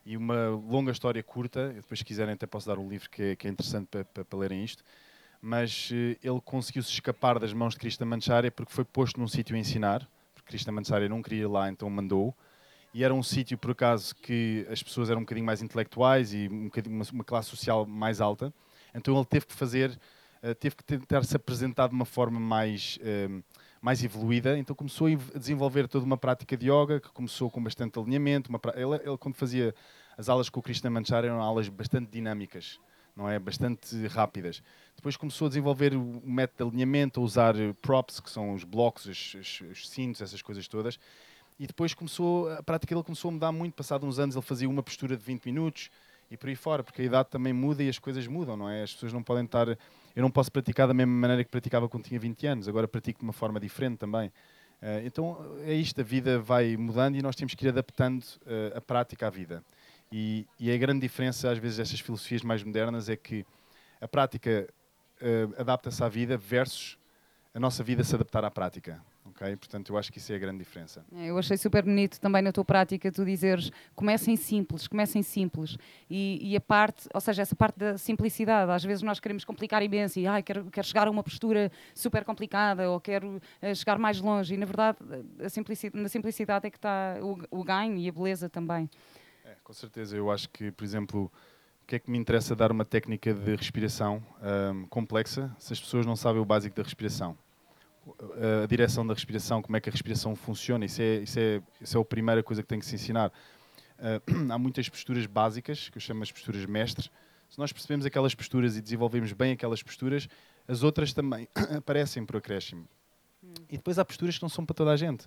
E 0.07 0.17
uma 0.17 0.49
longa 0.49 0.91
história 0.91 1.23
curta, 1.23 1.69
depois, 1.69 1.99
se 1.99 2.05
quiserem, 2.07 2.33
até 2.33 2.47
posso 2.47 2.67
dar 2.67 2.79
um 2.79 2.89
livro 2.89 3.11
que 3.11 3.23
é, 3.23 3.37
que 3.37 3.47
é 3.47 3.51
interessante 3.51 3.89
para, 3.89 4.07
para, 4.07 4.25
para 4.25 4.39
lerem 4.39 4.65
isto 4.65 4.83
mas 5.41 5.91
uh, 5.91 5.95
ele 6.23 6.41
conseguiu 6.45 6.83
se 6.83 6.91
escapar 6.91 7.39
das 7.39 7.53
mãos 7.53 7.75
de 7.75 7.81
Krishna 7.81 8.05
Mancharya 8.05 8.51
porque 8.51 8.73
foi 8.73 8.85
posto 8.85 9.21
num 9.21 9.29
sítio 9.29 9.55
a 9.57 9.59
ensinar, 9.59 10.09
porque 10.35 10.49
Krishna 10.49 10.73
Mancharya 10.73 11.09
não 11.09 11.23
queria 11.23 11.43
ir 11.43 11.47
lá, 11.47 11.69
então 11.69 11.89
mandou. 11.89 12.35
E 12.93 13.05
era 13.05 13.15
um 13.15 13.23
sítio, 13.23 13.57
por 13.59 13.73
acaso, 13.73 14.15
que 14.17 14.67
as 14.71 14.83
pessoas 14.83 15.11
eram 15.11 15.21
um 15.21 15.25
bocadinho 15.25 15.47
mais 15.47 15.63
intelectuais 15.63 16.33
e 16.33 16.49
um 16.49 16.71
uma, 16.87 17.05
uma, 17.13 17.25
classe 17.25 17.51
social 17.51 17.87
mais 17.87 18.21
alta. 18.21 18.53
Então 18.95 19.15
ele 19.15 19.27
teve 19.27 19.47
que 19.47 19.55
fazer, 19.55 19.91
uh, 20.43 20.55
teve 20.55 20.75
que 20.75 20.83
tentar 20.83 21.23
se 21.23 21.37
apresentar 21.37 21.89
de 21.89 21.95
uma 21.95 22.07
forma 22.07 22.41
mais, 22.41 22.99
uh, 23.03 23.45
mais 23.81 24.03
evoluída. 24.03 24.59
Então 24.59 24.75
começou 24.75 25.07
a 25.07 25.39
desenvolver 25.39 25.87
toda 25.87 26.05
uma 26.05 26.17
prática 26.17 26.57
de 26.57 26.71
yoga, 26.71 26.99
que 26.99 27.11
começou 27.11 27.51
com 27.51 27.63
bastante 27.63 27.99
alinhamento. 27.99 28.51
Ele, 28.75 28.95
ele, 29.09 29.19
quando 29.19 29.35
fazia 29.35 29.75
as 30.17 30.29
aulas 30.29 30.49
com 30.49 30.59
o 30.59 30.63
Krishna 30.63 30.91
Mancharya, 30.91 31.29
eram 31.29 31.43
aulas 31.43 31.69
bastante 31.69 32.11
dinâmicas 32.11 32.81
não 33.19 33.29
é? 33.29 33.37
Bastante 33.39 34.07
rápidas. 34.07 34.63
Depois 34.99 35.17
começou 35.17 35.47
a 35.47 35.49
desenvolver 35.49 35.95
o 35.95 36.21
método 36.25 36.73
de 36.73 36.77
alinhamento, 36.77 37.21
a 37.21 37.23
usar 37.23 37.55
props, 37.81 38.19
que 38.19 38.29
são 38.29 38.53
os 38.53 38.65
blocos, 38.65 39.07
os, 39.07 39.35
os, 39.35 39.61
os 39.71 39.89
cintos, 39.89 40.21
essas 40.21 40.43
coisas 40.43 40.67
todas. 40.67 40.99
E 41.57 41.69
depois 41.69 41.95
começou, 41.95 42.51
a 42.51 42.65
prática 42.65 42.97
dele 42.97 43.05
começou 43.05 43.29
a 43.29 43.33
mudar 43.33 43.53
muito. 43.53 43.75
Passado 43.75 44.05
uns 44.05 44.19
anos 44.19 44.35
ele 44.35 44.45
fazia 44.45 44.69
uma 44.69 44.83
postura 44.83 45.17
de 45.17 45.23
20 45.23 45.47
minutos 45.47 45.89
e 46.29 46.37
por 46.37 46.49
aí 46.49 46.57
fora, 46.57 46.83
porque 46.83 47.01
a 47.01 47.05
idade 47.05 47.29
também 47.31 47.53
muda 47.53 47.81
e 47.81 47.89
as 47.89 47.97
coisas 47.97 48.27
mudam, 48.27 48.57
não 48.57 48.69
é? 48.69 48.83
As 48.83 48.93
pessoas 48.93 49.13
não 49.13 49.23
podem 49.23 49.45
estar... 49.45 49.69
Eu 49.69 50.23
não 50.23 50.33
posso 50.33 50.51
praticar 50.51 50.89
da 50.89 50.95
mesma 50.95 51.13
maneira 51.13 51.45
que 51.45 51.51
praticava 51.51 51.89
quando 51.89 52.03
tinha 52.03 52.19
20 52.19 52.47
anos, 52.49 52.67
agora 52.67 52.89
pratico 52.89 53.21
de 53.21 53.25
uma 53.25 53.33
forma 53.33 53.61
diferente 53.61 53.99
também. 53.99 54.33
Uh, 54.83 55.07
então 55.07 55.57
é 55.61 55.75
isto, 55.75 56.01
a 56.01 56.05
vida 56.05 56.41
vai 56.41 56.77
mudando 56.77 57.15
e 57.15 57.23
nós 57.23 57.37
temos 57.37 57.55
que 57.55 57.65
ir 57.65 57.69
adaptando 57.69 58.25
uh, 58.25 58.77
a 58.77 58.81
prática 58.81 59.29
à 59.29 59.31
vida. 59.31 59.63
E, 60.11 60.45
e, 60.59 60.73
a 60.73 60.77
grande 60.77 61.03
diferença, 61.03 61.53
às 61.53 61.59
vezes, 61.59 61.77
destas 61.77 62.01
filosofias 62.01 62.43
mais 62.43 62.65
modernas 62.65 63.09
é 63.09 63.15
que 63.15 63.47
a 64.01 64.09
prática 64.09 64.69
uh, 65.21 65.61
adapta-se 65.61 66.03
à 66.03 66.09
vida 66.09 66.37
versus 66.37 66.99
a 67.55 67.61
nossa 67.61 67.83
vida 67.83 68.05
se 68.05 68.15
adaptar 68.15 68.45
à 68.45 68.51
prática. 68.51 69.03
Okay? 69.31 69.57
Portanto, 69.57 69.93
eu 69.93 69.99
acho 69.99 70.13
que 70.13 70.19
isso 70.19 70.33
é 70.33 70.37
a 70.37 70.39
grande 70.39 70.59
diferença. 70.59 71.05
É, 71.15 71.27
eu 71.27 71.39
achei 71.39 71.57
super 71.57 71.83
bonito 71.83 72.21
também 72.21 72.43
na 72.43 72.53
tua 72.53 72.65
prática 72.65 73.11
tu 73.13 73.25
dizeres 73.25 73.71
comecem 73.95 74.37
simples, 74.37 74.87
comecem 74.89 75.23
simples. 75.23 75.77
E, 76.11 76.39
e, 76.43 76.57
a 76.57 76.61
parte, 76.61 77.09
ou 77.15 77.21
seja, 77.21 77.43
essa 77.43 77.55
parte 77.55 77.79
da 77.79 77.97
simplicidade, 77.97 78.71
às 78.71 78.85
vezes 78.85 79.03
nós 79.03 79.21
queremos 79.21 79.45
complicar 79.45 79.83
imenso 79.83 80.19
e 80.19 80.27
ah, 80.27 80.43
quero, 80.43 80.65
quero 80.71 80.87
chegar 80.87 81.07
a 81.07 81.11
uma 81.11 81.23
postura 81.23 81.71
super 81.95 82.25
complicada 82.25 82.91
ou 82.91 83.01
quero 83.01 83.37
uh, 83.37 83.75
chegar 83.75 83.99
mais 83.99 84.21
longe. 84.21 84.55
E 84.55 84.57
na 84.57 84.67
verdade, 84.67 84.99
a 85.43 85.49
simplicidade, 85.49 86.03
na 86.03 86.09
simplicidade 86.09 86.67
é 86.67 86.71
que 86.71 86.79
está 86.79 87.17
o, 87.21 87.61
o 87.61 87.65
ganho 87.65 87.97
e 87.97 88.09
a 88.09 88.13
beleza 88.13 88.49
também. 88.49 88.91
É, 89.45 89.57
com 89.63 89.73
certeza. 89.73 90.17
Eu 90.17 90.31
acho 90.31 90.49
que, 90.51 90.71
por 90.71 90.85
exemplo, 90.85 91.33
que 91.89 91.97
é 91.97 91.99
que 91.99 92.11
me 92.11 92.19
interessa 92.19 92.55
dar 92.55 92.71
uma 92.71 92.85
técnica 92.85 93.33
de 93.33 93.57
respiração 93.57 94.23
um, 94.75 94.85
complexa 94.89 95.51
se 95.59 95.73
as 95.73 95.81
pessoas 95.81 96.05
não 96.05 96.15
sabem 96.15 96.41
o 96.41 96.45
básico 96.45 96.77
da 96.77 96.83
respiração? 96.83 97.37
A 98.63 98.67
direção 98.67 99.07
da 99.07 99.15
respiração, 99.15 99.63
como 99.63 99.75
é 99.75 99.81
que 99.81 99.89
a 99.89 99.93
respiração 99.93 100.37
funciona, 100.37 100.85
isso 100.85 101.01
é, 101.01 101.17
isso 101.17 101.39
é, 101.39 101.63
isso 101.81 101.97
é 101.97 102.01
a 102.01 102.05
primeira 102.05 102.43
coisa 102.43 102.63
que 102.63 102.69
tem 102.69 102.79
que 102.79 102.85
se 102.85 102.95
ensinar. 102.95 103.33
Uh, 103.99 104.53
há 104.53 104.59
muitas 104.59 104.87
posturas 104.89 105.25
básicas, 105.25 105.89
que 105.89 105.97
eu 105.97 106.01
chamo 106.01 106.23
as 106.23 106.31
posturas 106.31 106.65
mestres. 106.67 107.11
Se 107.49 107.59
nós 107.59 107.73
percebemos 107.73 108.05
aquelas 108.05 108.35
posturas 108.35 108.77
e 108.77 108.83
desenvolvemos 108.83 109.33
bem 109.33 109.53
aquelas 109.53 109.83
posturas, 109.83 110.29
as 110.67 110.83
outras 110.83 111.15
também 111.15 111.49
aparecem 111.75 112.25
por 112.25 112.37
acréscimo. 112.37 112.87
Hum. 113.43 113.55
E 113.71 113.79
depois 113.79 113.99
há 113.99 114.05
posturas 114.05 114.37
que 114.37 114.43
não 114.43 114.51
são 114.51 114.65
para 114.65 114.75
toda 114.75 114.91
a 114.91 114.97
gente. 114.97 115.27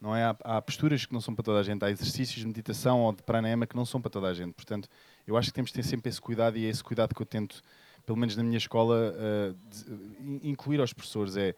Não 0.00 0.16
é? 0.16 0.24
Há, 0.24 0.36
há, 0.44 0.62
posturas 0.62 1.04
que 1.04 1.12
não 1.12 1.20
são 1.20 1.34
para 1.34 1.44
toda 1.44 1.60
a 1.60 1.62
gente, 1.62 1.84
há 1.84 1.90
exercícios 1.90 2.40
de 2.40 2.46
meditação 2.46 3.00
ou 3.02 3.12
de 3.12 3.22
pranayama 3.22 3.66
que 3.66 3.76
não 3.76 3.84
são 3.84 4.00
para 4.00 4.10
toda 4.10 4.28
a 4.28 4.34
gente. 4.34 4.54
Portanto, 4.54 4.88
eu 5.26 5.36
acho 5.36 5.48
que 5.48 5.54
temos 5.54 5.70
que 5.70 5.76
ter 5.76 5.82
sempre 5.82 6.08
esse 6.08 6.20
cuidado 6.20 6.56
e 6.56 6.66
é 6.66 6.68
esse 6.68 6.82
cuidado 6.82 7.14
que 7.14 7.22
eu 7.22 7.26
tento, 7.26 7.62
pelo 8.04 8.18
menos 8.18 8.36
na 8.36 8.42
minha 8.42 8.58
escola, 8.58 9.14
uh, 9.14 9.56
de, 9.68 10.48
incluir 10.48 10.80
aos 10.80 10.92
professores. 10.92 11.36
É, 11.36 11.54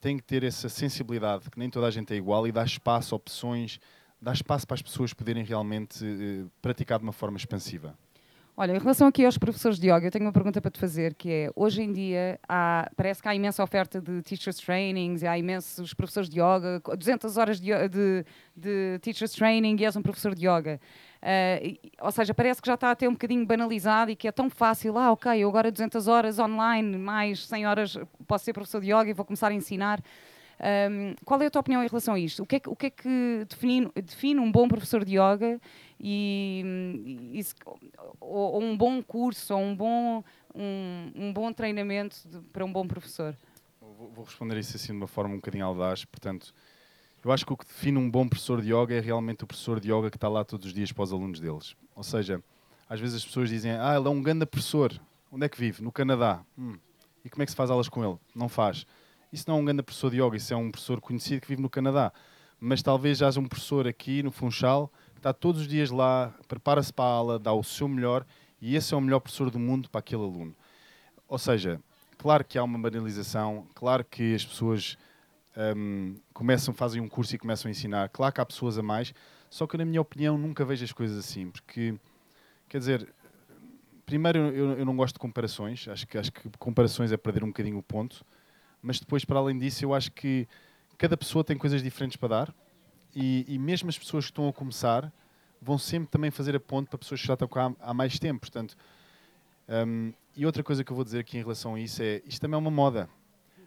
tem 0.00 0.16
que 0.16 0.24
ter 0.24 0.42
essa 0.42 0.68
sensibilidade, 0.68 1.48
que 1.48 1.58
nem 1.58 1.70
toda 1.70 1.86
a 1.86 1.90
gente 1.90 2.12
é 2.12 2.16
igual, 2.16 2.46
e 2.46 2.52
dar 2.52 2.66
espaço, 2.66 3.14
opções, 3.14 3.78
dar 4.20 4.32
espaço 4.32 4.66
para 4.66 4.74
as 4.74 4.82
pessoas 4.82 5.14
poderem 5.14 5.44
realmente 5.44 6.04
uh, 6.04 6.50
praticar 6.60 6.98
de 6.98 7.04
uma 7.04 7.12
forma 7.12 7.36
expansiva. 7.36 7.96
Olha, 8.54 8.72
em 8.76 8.78
relação 8.78 9.08
aqui 9.08 9.24
aos 9.24 9.38
professores 9.38 9.78
de 9.78 9.88
yoga, 9.88 10.06
eu 10.06 10.10
tenho 10.10 10.26
uma 10.26 10.32
pergunta 10.32 10.60
para 10.60 10.70
te 10.70 10.78
fazer, 10.78 11.14
que 11.14 11.30
é, 11.30 11.50
hoje 11.56 11.80
em 11.80 11.90
dia, 11.90 12.38
há, 12.46 12.90
parece 12.94 13.22
que 13.22 13.26
há 13.26 13.34
imensa 13.34 13.62
oferta 13.64 13.98
de 13.98 14.20
teachers 14.20 14.56
trainings, 14.58 15.24
há 15.24 15.38
imensos 15.38 15.94
professores 15.94 16.28
de 16.28 16.38
yoga, 16.38 16.82
200 16.94 17.38
horas 17.38 17.58
de, 17.58 17.70
de, 17.88 18.26
de 18.54 18.98
teachers 19.00 19.32
training 19.32 19.74
e 19.80 19.86
és 19.86 19.96
um 19.96 20.02
professor 20.02 20.34
de 20.34 20.46
yoga. 20.46 20.78
Uh, 21.22 21.78
ou 22.02 22.10
seja, 22.12 22.34
parece 22.34 22.60
que 22.60 22.66
já 22.66 22.74
está 22.74 22.90
até 22.90 23.08
um 23.08 23.12
bocadinho 23.12 23.46
banalizado 23.46 24.10
e 24.10 24.16
que 24.16 24.28
é 24.28 24.32
tão 24.32 24.50
fácil, 24.50 24.98
ah, 24.98 25.12
ok, 25.12 25.32
eu 25.38 25.48
agora 25.48 25.72
200 25.72 26.06
horas 26.06 26.38
online, 26.38 26.98
mais 26.98 27.46
100 27.46 27.66
horas 27.66 27.98
posso 28.26 28.44
ser 28.44 28.52
professor 28.52 28.82
de 28.82 28.92
yoga 28.92 29.08
e 29.08 29.14
vou 29.14 29.24
começar 29.24 29.48
a 29.48 29.54
ensinar. 29.54 29.98
Um, 30.60 31.14
qual 31.24 31.40
é 31.40 31.46
a 31.46 31.50
tua 31.50 31.60
opinião 31.60 31.82
em 31.82 31.88
relação 31.88 32.14
a 32.14 32.18
isto? 32.18 32.42
O 32.42 32.46
que 32.46 32.56
é 32.56 32.60
que, 32.60 32.68
o 32.68 32.76
que, 32.76 32.86
é 32.86 32.90
que 32.90 33.46
define, 33.48 33.90
define 33.96 34.40
um 34.40 34.50
bom 34.50 34.68
professor 34.68 35.04
de 35.04 35.18
yoga 35.18 35.60
e, 35.98 36.62
e 37.34 37.44
ou, 38.20 38.54
ou, 38.54 38.62
um 38.62 38.76
bom 38.76 39.02
curso 39.02 39.54
ou 39.54 39.60
um 39.60 39.74
bom, 39.74 40.22
um, 40.54 41.12
um 41.14 41.32
bom 41.32 41.52
treinamento 41.52 42.16
de, 42.28 42.40
para 42.52 42.64
um 42.64 42.72
bom 42.72 42.86
professor? 42.86 43.36
Vou, 43.80 44.10
vou, 44.10 44.24
responder 44.24 44.58
isso 44.58 44.76
assim 44.76 44.92
de 44.92 44.98
uma 44.98 45.06
forma 45.06 45.34
um 45.34 45.38
bocadinho 45.38 45.64
audaz. 45.64 46.04
Portanto, 46.04 46.54
eu 47.24 47.32
acho 47.32 47.44
que 47.44 47.52
o 47.52 47.56
que 47.56 47.66
define 47.66 47.98
um 47.98 48.10
bom 48.10 48.28
professor 48.28 48.60
de 48.60 48.72
yoga 48.72 48.94
é 48.94 49.00
realmente 49.00 49.44
o 49.44 49.46
professor 49.46 49.80
de 49.80 49.92
yoga 49.92 50.10
que 50.10 50.16
está 50.16 50.28
lá 50.28 50.44
todos 50.44 50.66
os 50.66 50.72
dias 50.72 50.92
para 50.92 51.02
os 51.04 51.12
alunos 51.12 51.40
deles. 51.40 51.76
Ou 51.94 52.02
seja, 52.02 52.42
às 52.88 53.00
vezes 53.00 53.16
as 53.16 53.24
pessoas 53.24 53.48
dizem: 53.48 53.72
Ah, 53.72 53.96
ele 53.96 54.06
é 54.06 54.10
um 54.10 54.22
grande 54.22 54.46
professor. 54.46 54.92
Onde 55.30 55.46
é 55.46 55.48
que 55.48 55.58
vive? 55.58 55.82
No 55.82 55.90
Canadá. 55.90 56.44
Hum. 56.58 56.76
E 57.24 57.30
como 57.30 57.42
é 57.42 57.46
que 57.46 57.52
se 57.52 57.56
faz 57.56 57.70
aulas 57.70 57.88
com 57.88 58.04
ele? 58.04 58.18
Não 58.34 58.48
faz. 58.48 58.86
Isso 59.32 59.44
não 59.48 59.56
é 59.56 59.60
um 59.60 59.64
grande 59.64 59.82
professor 59.82 60.10
de 60.10 60.22
yoga, 60.22 60.36
isso 60.36 60.52
é 60.52 60.56
um 60.56 60.70
professor 60.70 61.00
conhecido 61.00 61.40
que 61.40 61.48
vive 61.48 61.62
no 61.62 61.70
Canadá. 61.70 62.12
Mas 62.60 62.82
talvez 62.82 63.22
haja 63.22 63.40
um 63.40 63.46
professor 63.46 63.88
aqui 63.88 64.22
no 64.22 64.30
Funchal 64.30 64.92
que 65.12 65.18
está 65.18 65.32
todos 65.32 65.62
os 65.62 65.68
dias 65.68 65.90
lá, 65.90 66.34
prepara-se 66.46 66.92
para 66.92 67.04
a 67.04 67.08
aula, 67.08 67.38
dá 67.38 67.52
o 67.52 67.62
seu 67.62 67.88
melhor 67.88 68.26
e 68.60 68.76
esse 68.76 68.94
é 68.94 68.96
o 68.96 69.00
melhor 69.00 69.20
professor 69.20 69.50
do 69.50 69.58
mundo 69.58 69.88
para 69.90 70.00
aquele 70.00 70.22
aluno. 70.22 70.54
Ou 71.26 71.38
seja, 71.38 71.80
claro 72.18 72.44
que 72.44 72.58
há 72.58 72.62
uma 72.62 72.78
banalização, 72.78 73.66
claro 73.74 74.04
que 74.04 74.34
as 74.34 74.44
pessoas 74.44 74.96
um, 75.76 76.14
começam, 76.32 76.72
fazem 76.72 77.00
um 77.00 77.08
curso 77.08 77.34
e 77.34 77.38
começam 77.38 77.68
a 77.68 77.72
ensinar, 77.72 78.08
claro 78.10 78.32
que 78.32 78.40
há 78.40 78.46
pessoas 78.46 78.78
a 78.78 78.82
mais, 78.82 79.12
só 79.50 79.66
que 79.66 79.76
na 79.76 79.84
minha 79.84 80.00
opinião 80.00 80.38
nunca 80.38 80.64
vejo 80.64 80.84
as 80.84 80.92
coisas 80.92 81.18
assim, 81.18 81.50
porque, 81.50 81.94
quer 82.68 82.78
dizer, 82.78 83.12
primeiro 84.06 84.38
eu, 84.38 84.78
eu 84.78 84.84
não 84.84 84.96
gosto 84.96 85.14
de 85.14 85.20
comparações, 85.20 85.88
acho 85.88 86.06
que, 86.06 86.16
acho 86.16 86.32
que 86.32 86.48
comparações 86.58 87.12
é 87.12 87.16
perder 87.16 87.44
um 87.44 87.48
bocadinho 87.48 87.78
o 87.78 87.82
ponto, 87.82 88.24
mas 88.82 88.98
depois, 88.98 89.24
para 89.24 89.38
além 89.38 89.58
disso, 89.58 89.84
eu 89.84 89.94
acho 89.94 90.10
que 90.10 90.48
cada 90.98 91.16
pessoa 91.16 91.44
tem 91.44 91.56
coisas 91.56 91.82
diferentes 91.82 92.16
para 92.16 92.28
dar 92.28 92.54
e, 93.14 93.44
e 93.46 93.58
mesmo 93.58 93.88
as 93.88 93.98
pessoas 93.98 94.24
que 94.24 94.32
estão 94.32 94.48
a 94.48 94.52
começar 94.52 95.12
vão 95.60 95.78
sempre 95.78 96.08
também 96.10 96.30
fazer 96.30 96.56
a 96.56 96.60
ponte 96.60 96.88
para 96.88 96.98
pessoas 96.98 97.20
que 97.20 97.26
já 97.26 97.34
estão 97.34 97.46
cá 97.46 97.72
há, 97.80 97.94
mais 97.94 98.18
tempo. 98.18 98.40
Portanto, 98.40 98.76
um, 99.68 100.12
e 100.36 100.44
outra 100.44 100.62
coisa 100.62 100.82
que 100.82 100.90
eu 100.90 100.96
vou 100.96 101.04
dizer 101.04 101.20
aqui 101.20 101.38
em 101.38 101.40
relação 101.40 101.76
a 101.76 101.80
isso 101.80 102.02
é 102.02 102.20
isto 102.26 102.40
também 102.40 102.56
é 102.56 102.58
uma 102.58 102.70
moda. 102.70 103.08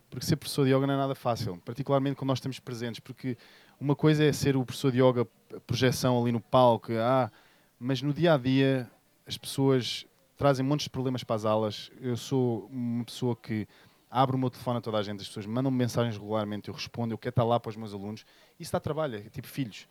Porque 0.09 0.25
ser 0.25 0.35
professor 0.35 0.65
de 0.65 0.71
yoga 0.73 0.85
não 0.85 0.93
é 0.93 0.97
nada 0.97 1.15
fácil, 1.15 1.57
particularmente 1.65 2.15
quando 2.15 2.29
nós 2.29 2.37
estamos 2.37 2.59
presentes, 2.59 2.99
porque 2.99 3.37
uma 3.79 3.95
coisa 3.95 4.23
é 4.23 4.31
ser 4.31 4.55
o 4.55 4.63
professor 4.63 4.91
de 4.91 5.01
yoga, 5.01 5.25
projeção 5.65 6.21
ali 6.21 6.31
no 6.31 6.39
palco, 6.39 6.91
ah, 6.93 7.31
mas 7.79 8.01
no 8.01 8.13
dia 8.13 8.33
a 8.33 8.37
dia 8.37 8.89
as 9.25 9.37
pessoas 9.37 10.05
trazem 10.37 10.65
montes 10.65 10.85
de 10.85 10.89
problemas 10.89 11.23
para 11.23 11.35
as 11.35 11.45
aulas. 11.45 11.91
Eu 11.99 12.15
sou 12.15 12.69
uma 12.71 13.03
pessoa 13.03 13.35
que 13.35 13.67
abro 14.15 14.37
o 14.37 14.39
meu 14.39 14.49
telefone 14.49 14.77
a 14.77 14.81
toda 14.81 14.97
a 14.97 15.03
gente, 15.03 15.19
as 15.19 15.27
pessoas 15.27 15.45
mandam-me 15.45 15.77
mensagens 15.77 16.15
regularmente, 16.15 16.69
eu 16.69 16.73
respondo, 16.73 17.13
eu 17.13 17.17
quero 17.17 17.31
estar 17.31 17.43
lá 17.43 17.59
para 17.59 17.69
os 17.69 17.75
meus 17.75 17.93
alunos. 17.93 18.25
Isso 18.57 18.71
dá 18.71 18.79
trabalho, 18.79 19.17
é 19.17 19.29
tipo 19.29 19.45
filhos. 19.45 19.89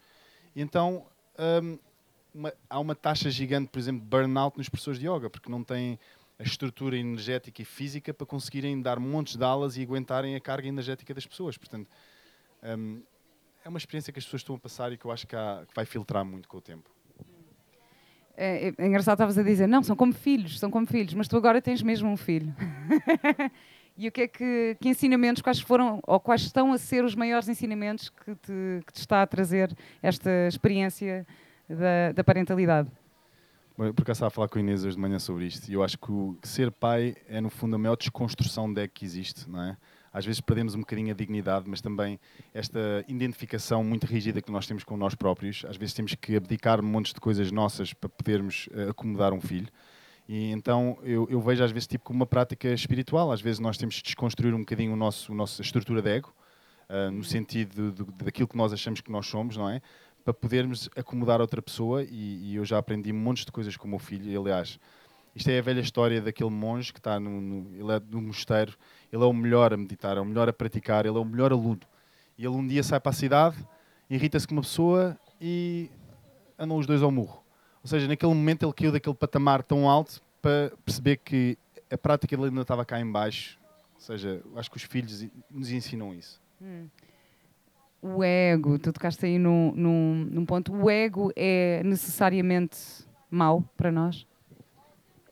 E 0.57 0.63
então 0.63 1.05
um, 1.63 1.79
uma, 2.35 2.55
há 2.71 2.81
uma 2.81 2.95
taxa 2.95 3.31
gigante, 3.31 3.69
por 3.69 3.79
exemplo, 3.79 4.01
de 4.01 4.07
burnout 4.07 4.57
nos 4.57 4.67
professores 4.69 4.99
de 4.99 5.07
yoga, 5.07 5.29
porque 5.29 5.51
não 5.51 5.63
têm 5.63 5.99
a 6.39 6.43
estrutura 6.43 6.97
energética 6.97 7.61
e 7.61 7.67
física 7.67 8.15
para 8.15 8.27
conseguirem 8.27 8.81
dar 8.81 8.99
montes 8.99 9.37
de 9.37 9.45
aulas 9.45 9.77
e 9.77 9.83
aguentarem 9.83 10.35
a 10.35 10.41
carga 10.41 10.67
energética 10.67 11.13
das 11.13 11.27
pessoas. 11.27 11.59
Portanto, 11.59 11.91
um, 12.63 13.03
é 13.63 13.69
uma 13.69 13.79
experiência 13.79 14.11
que 14.11 14.19
as 14.19 14.25
pessoas 14.25 14.41
estão 14.41 14.57
a 14.57 14.59
passar 14.59 14.91
e 14.91 14.97
que 14.97 15.05
eu 15.05 15.11
acho 15.11 15.27
que, 15.27 15.37
há, 15.37 15.65
que 15.69 15.75
vai 15.75 15.85
filtrar 15.85 16.25
muito 16.25 16.49
com 16.49 16.57
o 16.57 16.61
tempo. 16.63 16.91
É, 18.37 18.69
é, 18.69 18.75
é 18.79 18.87
engraçado, 18.87 19.17
estavas 19.17 19.37
a 19.37 19.43
dizer, 19.43 19.67
não, 19.69 19.83
são 19.83 19.95
como 19.95 20.15
filhos, 20.15 20.59
são 20.59 20.71
como 20.71 20.87
filhos, 20.87 21.13
mas 21.13 21.29
tu 21.29 21.37
agora 21.37 21.61
tens 21.61 21.83
mesmo 21.83 22.09
um 22.09 22.17
filho. 22.17 22.55
e 23.97 24.09
o 24.09 24.13
que 24.13 24.23
é 24.23 24.29
que, 24.29 24.77
que 24.81 24.89
ensinamentos, 24.89 25.41
quais 25.41 25.61
foram, 25.61 26.01
ou 26.07 26.19
quais 26.19 26.43
estão 26.43 26.73
a 26.73 26.79
ser 26.79 27.05
os 27.05 27.15
maiores 27.15 27.49
ensinamentos 27.49 28.11
que 28.11 28.35
te, 28.35 28.83
que 28.87 28.93
te 28.93 29.01
está 29.01 29.23
a 29.23 29.27
trazer 29.27 29.73
esta 30.03 30.31
experiência 30.49 31.27
da, 31.69 32.13
da 32.13 32.25
parentalidade? 32.25 32.91
Bom, 33.77 33.93
por 33.93 34.03
acaso 34.03 34.19
estava 34.19 34.29
a 34.29 34.31
falar 34.31 34.49
com 34.49 34.59
a 34.59 34.61
Inês 34.61 34.85
hoje 34.85 34.95
de 34.95 35.01
manhã 35.01 35.19
sobre 35.19 35.47
isto 35.47 35.69
e 35.69 35.75
eu 35.75 35.83
acho 35.83 35.99
que, 35.99 36.11
o, 36.11 36.37
ser 36.43 36.71
pai 36.71 37.17
é 37.29 37.41
no 37.41 37.51
fundo 37.51 37.75
a 37.75 37.79
maior 37.79 37.97
desconstrução 37.97 38.73
de 38.73 38.87
que 38.89 39.05
existe, 39.05 39.49
não 39.51 39.63
é? 39.63 39.77
Às 40.13 40.25
vezes 40.25 40.41
perdemos 40.41 40.77
um 40.77 40.81
bocadinho 40.81 41.11
a 41.11 41.15
dignidade, 41.15 41.69
mas 41.69 41.81
também 41.81 42.21
esta 42.55 43.05
identificação 43.09 43.83
muito 43.83 44.07
rígida 44.07 44.41
que 44.41 44.53
nós 44.53 44.65
temos 44.65 44.85
com 44.85 44.97
nós 44.97 45.17
próprios. 45.17 45.65
Às 45.69 45.77
vezes 45.77 45.93
temos 45.93 46.15
que 46.15 46.37
abdicar 46.37 46.81
montes 46.81 47.13
de 47.13 47.19
coisas 47.21 47.51
nossas 47.51 47.93
para 47.93 48.09
podermos 48.09 48.69
uh, 48.69 48.91
acomodar 48.91 49.33
um 49.33 49.41
filho. 49.41 49.67
E 50.29 50.51
então 50.53 50.99
eu, 51.03 51.27
eu, 51.31 51.41
vejo 51.41 51.63
às 51.63 51.71
vezes 51.71 51.87
tipo 51.87 52.05
como 52.05 52.21
uma 52.21 52.27
prática 52.27 52.69
espiritual. 52.69 53.31
Às 53.31 53.41
vezes 53.41 53.59
nós 53.59 53.77
temos 53.77 53.97
que 53.97 54.03
desconstruir 54.03 54.55
um 54.55 54.61
bocadinho 54.61 54.93
o 54.93 54.97
nosso, 54.97 55.33
a 55.33 55.35
nossa 55.35 55.61
estrutura 55.61 56.01
de 56.01 56.11
ego, 56.11 56.35
uh, 56.89 57.11
no 57.11 57.23
sentido 57.23 57.93
de, 57.93 58.05
de, 58.05 58.25
daquilo 58.25 58.49
que 58.49 58.57
nós 58.57 58.73
achamos 58.73 59.01
que 59.01 59.11
nós 59.11 59.27
somos, 59.27 59.57
não 59.57 59.69
é? 59.69 59.83
para 60.25 60.33
podermos 60.33 60.89
acomodar 60.97 61.41
outra 61.41 61.61
pessoa 61.61 62.03
e, 62.03 62.53
e, 62.53 62.57
eu 62.57 62.65
já 62.65 62.79
aprendi 62.79 63.13
montes 63.13 63.45
de 63.45 63.53
coisas 63.53 63.77
com 63.77 63.87
o 63.87 63.91
meu 63.91 63.99
filho. 63.99 64.31
E, 64.31 64.35
aliás, 64.35 64.81
isto 65.37 65.51
é 65.51 65.59
a 65.59 65.63
velha 65.63 65.81
história 65.81 66.21
daquele 66.21 66.49
monge 66.49 66.93
que 66.93 66.99
está 66.99 67.21
no, 67.21 67.41
no, 67.41 67.77
ele 67.77 67.93
é 67.93 68.01
do 68.01 68.21
mosteiro, 68.23 68.75
ele 69.13 69.23
é 69.23 69.27
o 69.27 69.33
melhor 69.35 69.75
a 69.75 69.77
meditar, 69.77 70.17
é 70.17 70.21
o 70.21 70.25
melhor 70.25 70.49
a 70.49 70.53
praticar, 70.53 71.05
ele 71.05 71.19
é 71.19 71.21
o 71.21 71.25
melhor 71.25 71.53
aluno. 71.53 71.81
E 72.39 72.45
ele 72.45 72.55
um 72.55 72.67
dia 72.67 72.83
sai 72.83 72.99
para 72.99 73.11
a 73.11 73.15
cidade, 73.15 73.57
irrita-se 74.09 74.49
com 74.49 74.55
uma 74.55 74.63
pessoa 74.63 75.19
e 75.39 75.91
andam 76.59 76.79
os 76.79 76.87
dois 76.87 77.03
ao 77.03 77.11
murro. 77.11 77.44
Ou 77.85 77.89
seja, 77.89 78.09
naquele 78.09 78.35
momento 78.35 78.65
ele 78.65 78.73
caiu 78.73 78.91
daquele 78.91 79.15
patamar 79.15 79.63
tão 79.63 79.89
alto 79.89 80.21
para 80.43 80.73
perceber 80.85 81.19
que 81.19 81.57
a 81.89 81.97
prática 81.97 82.37
dele 82.37 82.49
ainda 82.49 82.63
estava 82.63 82.85
cá 82.85 82.99
em 82.99 83.11
baixo. 83.11 83.57
Ou 83.95 84.01
seja, 84.01 84.43
acho 84.57 84.69
que 84.69 84.77
os 84.77 84.83
filhos 84.83 85.25
nos 85.49 85.71
ensinam 85.71 86.13
isso. 86.13 86.43
Hum 86.61 86.89
o 88.05 88.23
ego, 88.23 88.79
tu 88.79 88.93
tocaste 88.93 89.25
aí 89.25 89.39
num, 89.39 89.73
num, 89.75 90.29
num 90.31 90.45
ponto, 90.45 90.71
o 90.75 90.91
ego 90.91 91.33
é 91.35 91.83
necessariamente 91.83 92.77
mau 93.31 93.63
para 93.79 93.91
nós? 93.91 94.27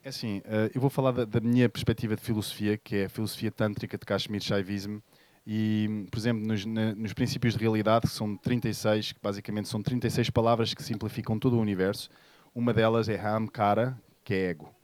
É 0.03 0.09
assim, 0.09 0.39
uh, 0.39 0.73
eu 0.75 0.81
vou 0.81 0.89
falar 0.89 1.13
da, 1.13 1.27
da, 1.27 1.39
minha 1.39 1.69
perspectiva 1.69 2.17
de 2.17 2.23
filosofia, 2.23 2.79
que 2.79 2.97
é 2.97 3.05
a 3.05 3.09
filosofia 3.11 3.51
tântrica 3.51 3.99
de 3.99 4.07
Kashmir 4.07 4.43
Shaivism, 4.43 5.01
e, 5.47 6.07
por 6.11 6.19
exemplo, 6.19 6.47
nos, 6.47 6.65
na, 6.65 6.95
nos 6.95 7.13
princípios 7.13 7.53
de 7.55 7.61
realidade, 7.61 8.09
que 8.09 8.15
são 8.15 8.39
36, 8.39 9.13
que 9.13 9.21
basicamente 9.23 9.69
são 9.69 9.83
36 9.83 10.31
palavras 10.31 10.73
que 10.73 10.83
simplificam 10.83 11.39
todo 11.39 11.59
o 11.59 11.61
universo, 11.61 12.09
uma 12.55 12.73
delas 12.73 13.09
é 13.09 13.19
Hamkara, 13.19 13.99
que 14.25 14.35
é 14.35 14.51
ego. 14.51 14.75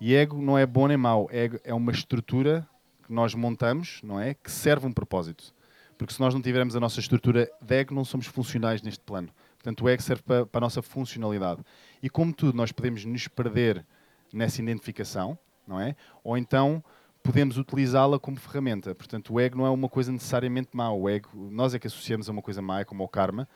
E 0.00 0.14
ego 0.14 0.40
não 0.40 0.56
é 0.56 0.64
bom 0.64 0.88
nem 0.88 0.96
mau, 0.96 1.28
ego 1.30 1.60
é 1.62 1.74
uma 1.74 1.92
estrutura 1.92 2.66
que 3.04 3.12
nós 3.12 3.34
montamos, 3.34 4.00
não 4.02 4.18
é? 4.18 4.34
Que 4.34 4.50
serve 4.50 4.86
um 4.86 4.92
propósito. 4.92 5.54
Porque 5.98 6.14
se 6.14 6.20
nós 6.20 6.32
não 6.32 6.40
tivermos 6.40 6.74
a 6.74 6.80
nossa 6.80 6.98
estrutura 6.98 7.50
de 7.60 7.74
ego, 7.74 7.94
não 7.94 8.04
somos 8.04 8.26
funcionais 8.26 8.80
neste 8.80 9.04
plano. 9.04 9.28
Portanto, 9.58 9.84
o 9.84 9.88
ego 9.88 10.02
serve 10.02 10.22
para, 10.22 10.46
para 10.46 10.58
a 10.58 10.62
nossa 10.62 10.80
funcionalidade. 10.80 11.62
E 12.02 12.08
como 12.08 12.32
tudo, 12.32 12.56
nós 12.56 12.72
podemos 12.72 13.04
nos 13.04 13.28
perder 13.28 13.84
nessa 14.32 14.62
identificação, 14.62 15.38
não 15.66 15.78
é? 15.78 15.94
Ou 16.24 16.38
então 16.38 16.82
podemos 17.22 17.58
utilizá-la 17.58 18.18
como 18.18 18.38
ferramenta. 18.38 18.94
Portanto, 18.94 19.34
o 19.34 19.38
ego 19.38 19.58
não 19.58 19.66
é 19.66 19.70
uma 19.70 19.88
coisa 19.88 20.10
necessariamente 20.10 20.70
má. 20.72 20.90
O 20.90 21.08
ego, 21.08 21.28
nós 21.34 21.74
é 21.74 21.78
que 21.78 21.86
associamos 21.86 22.28
a 22.28 22.32
uma 22.32 22.40
coisa 22.40 22.62
má, 22.62 22.82
como 22.84 23.04
o 23.04 23.08
karma. 23.08 23.46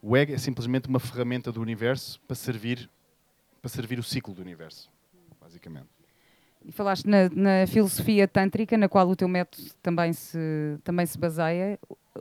O 0.00 0.16
ego 0.16 0.32
é 0.32 0.38
simplesmente 0.38 0.88
uma 0.88 0.98
ferramenta 0.98 1.52
do 1.52 1.60
universo 1.60 2.18
para 2.26 2.34
servir, 2.34 2.88
para 3.60 3.68
servir 3.68 3.98
o 3.98 4.02
ciclo 4.02 4.34
do 4.34 4.42
universo, 4.42 4.90
basicamente. 5.40 5.88
E 6.64 6.72
falaste 6.72 7.06
na, 7.06 7.28
na, 7.30 7.66
filosofia 7.66 8.28
tântrica, 8.28 8.76
na 8.76 8.88
qual 8.88 9.08
o 9.08 9.16
teu 9.16 9.28
método 9.28 9.70
também 9.82 10.12
se, 10.12 10.78
também 10.84 11.06
se 11.06 11.18
baseia. 11.18 11.78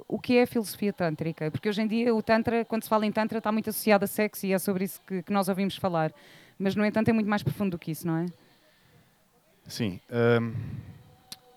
O 0.08 0.19
que 0.19 0.38
é 0.38 0.43
a 0.43 0.48
filosofia 0.48 0.93
tântrica? 0.93 1.51
Porque 1.51 1.67
hoje 1.67 1.81
em 1.81 1.88
dia 1.88 2.15
o 2.15 2.22
Tantra, 2.22 2.63
quando 2.63 2.84
se 2.84 2.89
fala 2.89 3.05
em 3.05 3.12
Tantra, 3.12 3.39
está 3.39 3.51
muito 3.51 3.69
associado 3.69 4.05
a 4.05 4.08
sexo 4.08 4.46
e 4.46 4.53
é 4.53 4.60
sobre 4.60 4.86
isso 4.86 5.01
que, 5.05 5.24
que 5.24 5.34
nós 5.34 5.50
ouvimos 5.50 5.75
falar. 5.75 6.13
Mas, 6.58 6.75
no 6.75 6.86
entanto, 6.86 7.10
é 7.10 7.13
muito 7.13 7.29
mais 7.29 7.43
profundo 7.43 7.72
do 7.72 7.79
que 7.79 7.91
isso, 7.91 8.08
não 8.08 8.17
é? 8.17 8.25
Sim. 9.67 10.00
Um, 10.10 10.53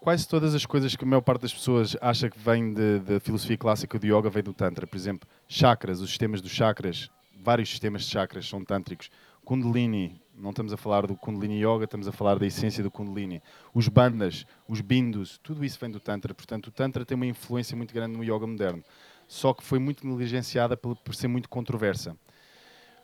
quase 0.00 0.26
todas 0.26 0.54
as 0.54 0.66
coisas 0.66 0.96
que 0.96 1.04
a 1.04 1.06
maior 1.06 1.20
parte 1.20 1.42
das 1.42 1.54
pessoas 1.54 1.96
acha 2.00 2.28
que 2.28 2.38
vêm 2.38 2.72
da 2.72 3.20
filosofia 3.20 3.56
clássica 3.56 3.98
do 3.98 4.06
yoga 4.06 4.28
vem 4.28 4.42
do 4.42 4.52
Tantra. 4.52 4.86
Por 4.86 4.96
exemplo, 4.96 5.28
chakras, 5.46 6.00
os 6.00 6.08
sistemas 6.08 6.40
dos 6.40 6.52
chakras, 6.52 7.10
vários 7.40 7.68
sistemas 7.68 8.02
de 8.02 8.10
chakras 8.10 8.48
são 8.48 8.64
tântricos. 8.64 9.10
Kundalini, 9.44 10.20
não 10.34 10.50
estamos 10.50 10.72
a 10.72 10.76
falar 10.76 11.06
do 11.06 11.16
Kundalini 11.16 11.62
Yoga, 11.62 11.84
estamos 11.84 12.06
a 12.06 12.12
falar 12.12 12.38
da 12.38 12.46
essência 12.46 12.82
do 12.82 12.90
Kundalini. 12.90 13.42
Os 13.74 13.88
bandas, 13.88 14.46
os 14.68 14.80
bindus, 14.80 15.38
tudo 15.42 15.64
isso 15.64 15.78
vem 15.80 15.90
do 15.90 16.00
Tantra. 16.00 16.32
Portanto, 16.32 16.68
o 16.68 16.70
Tantra 16.70 17.04
tem 17.04 17.16
uma 17.16 17.26
influência 17.26 17.76
muito 17.76 17.92
grande 17.92 18.16
no 18.16 18.24
yoga 18.24 18.46
moderno. 18.46 18.84
Só 19.26 19.52
que 19.52 19.62
foi 19.62 19.78
muito 19.78 20.06
negligenciada 20.06 20.76
por, 20.76 20.96
ser 21.14 21.28
muito 21.28 21.48
controversa. 21.48 22.16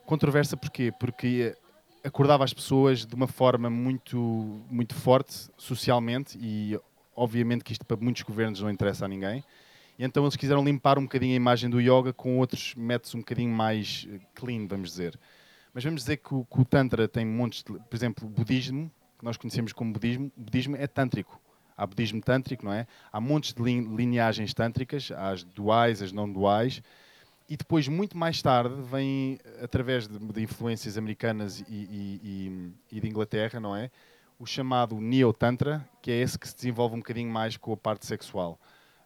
Controversa 0.07 0.57
porquê? 0.57 0.93
Porque 0.99 1.57
acordava 2.05 2.45
as 2.45 2.55
pessoas 2.55 3.05
de 3.05 3.15
uma 3.15 3.27
forma 3.27 3.69
muito, 3.69 4.63
muito 4.71 4.95
forte 4.95 5.51
socialmente 5.57 6.39
e 6.41 6.79
obviamente 7.15 7.65
que 7.65 7.73
isto 7.73 7.85
para 7.85 7.97
muitos 7.97 8.23
governos 8.23 8.61
não 8.61 8.71
interessa 8.71 9.05
a 9.05 9.09
ninguém. 9.09 9.43
E 9.99 10.05
então 10.05 10.23
eles 10.23 10.37
quiseram 10.37 10.65
limpar 10.65 10.99
um 10.99 11.03
bocadinho 11.03 11.33
a 11.33 11.37
imagem 11.37 11.69
do 11.69 11.81
yoga 11.81 12.13
com 12.13 12.39
outros 12.39 12.75
métodos 12.77 13.15
um 13.15 13.19
bocadinho 13.19 13.51
mais 13.51 14.07
eh, 14.09 14.21
clean, 14.35 14.67
vamos 14.67 14.91
dizer. 14.91 15.19
Mas 15.79 15.85
vamos 15.85 16.01
dizer 16.01 16.17
que 16.17 16.35
o, 16.35 16.45
que 16.45 16.61
o 16.61 16.65
Tantra 16.65 17.07
tem 17.07 17.25
montes, 17.25 17.63
de, 17.63 17.73
por 17.73 17.95
exemplo, 17.95 18.27
o 18.27 18.29
budismo, 18.29 18.91
que 19.17 19.25
nós 19.25 19.37
conhecemos 19.37 19.73
como 19.73 19.93
budismo, 19.93 20.33
o 20.37 20.41
budismo 20.41 20.75
é 20.75 20.89
tântrico. 20.89 21.41
Há 21.77 21.87
budismo 21.87 22.21
tântrico, 22.21 22.65
não 22.65 22.73
é? 22.73 22.85
Há 23.13 23.21
montes 23.21 23.53
de 23.55 23.63
linhagens 23.63 24.53
tântricas, 24.53 25.13
as 25.13 25.45
duais, 25.45 26.03
as 26.03 26.11
não 26.11 26.29
duais, 26.29 26.83
e 27.49 27.57
depois, 27.57 27.87
muito 27.87 28.19
mais 28.19 28.43
tarde, 28.43 28.75
vem, 28.91 29.39
através 29.63 30.09
de, 30.09 30.19
de 30.19 30.43
influências 30.43 30.99
americanas 30.99 31.61
e, 31.61 31.65
e, 31.69 32.21
e, 32.25 32.97
e, 32.97 33.01
de 33.01 33.09
Inglaterra, 33.09 33.61
não 33.61 33.77
é? 33.77 33.89
O 34.37 34.45
chamado 34.45 35.01
Neo-Tantra, 35.01 35.89
que 36.03 36.11
é 36.11 36.21
esse 36.21 36.37
que 36.37 36.49
se 36.49 36.57
desenvolve 36.57 36.97
um 36.97 36.99
bocadinho 36.99 37.31
mais 37.31 37.57
com 37.57 37.73
a 37.73 37.77
parte 37.77 38.05
sexual. 38.05 38.59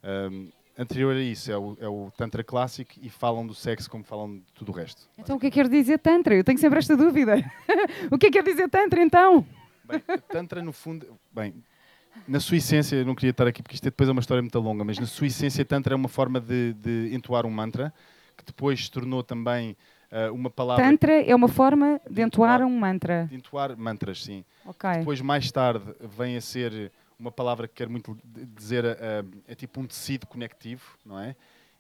Um, 0.02 0.50
anterior 0.82 1.16
a 1.16 1.20
isso 1.20 1.50
é 1.50 1.56
o, 1.56 1.76
é 1.80 1.88
o, 1.88 2.12
Tantra 2.16 2.44
clássico 2.44 2.92
e 3.00 3.08
falam 3.08 3.46
do 3.46 3.54
sexo 3.54 3.88
como 3.90 4.04
falam 4.04 4.36
de 4.36 4.52
tudo 4.54 4.72
o 4.72 4.74
resto. 4.74 5.08
Então 5.16 5.36
o 5.36 5.40
que 5.40 5.46
é 5.46 5.50
que 5.50 5.54
quer 5.54 5.68
dizer 5.68 5.98
Tantra? 5.98 6.34
Eu 6.34 6.44
tenho 6.44 6.58
sempre 6.58 6.78
esta 6.78 6.96
dúvida. 6.96 7.36
o 8.10 8.18
que 8.18 8.26
é 8.26 8.30
que 8.30 8.42
quer 8.42 8.44
dizer 8.44 8.68
Tantra 8.68 9.02
então? 9.02 9.46
Bem, 9.84 10.02
Tantra 10.28 10.62
no 10.62 10.72
fundo. 10.72 11.06
Bem, 11.32 11.54
na 12.26 12.40
sua 12.40 12.56
essência, 12.56 12.96
eu 12.96 13.06
não 13.06 13.14
queria 13.14 13.30
estar 13.30 13.46
aqui 13.46 13.62
porque 13.62 13.74
isto 13.74 13.86
é 13.86 13.90
depois 13.90 14.08
é 14.08 14.12
uma 14.12 14.20
história 14.20 14.42
muito 14.42 14.58
longa, 14.58 14.84
mas 14.84 14.98
na 14.98 15.06
sua 15.06 15.26
essência, 15.26 15.64
Tantra 15.64 15.94
é 15.94 15.96
uma 15.96 16.08
forma 16.08 16.40
de, 16.40 16.74
de 16.74 17.14
entoar 17.14 17.46
um 17.46 17.50
mantra 17.50 17.92
que 18.36 18.44
depois 18.44 18.84
se 18.84 18.90
tornou 18.90 19.22
também 19.22 19.76
uh, 20.10 20.32
uma 20.32 20.50
palavra. 20.50 20.84
Tantra 20.84 21.22
é 21.22 21.34
uma 21.34 21.48
forma 21.48 22.00
de 22.08 22.22
entoar 22.22 22.62
um 22.62 22.78
mantra. 22.78 23.26
De 23.28 23.36
entoar 23.36 23.76
mantras, 23.76 24.22
sim. 24.22 24.44
Okay. 24.66 24.98
Depois, 24.98 25.20
mais 25.20 25.50
tarde, 25.50 25.84
vem 26.00 26.36
a 26.36 26.40
ser 26.40 26.92
uma 27.22 27.30
palavra 27.30 27.68
que 27.68 27.74
quero 27.74 27.90
muito 27.90 28.18
dizer, 28.24 28.84
uh, 28.84 29.42
é 29.46 29.54
tipo 29.54 29.80
um 29.80 29.86
tecido 29.86 30.26
conectivo, 30.26 30.82
não 31.06 31.18
é? 31.18 31.36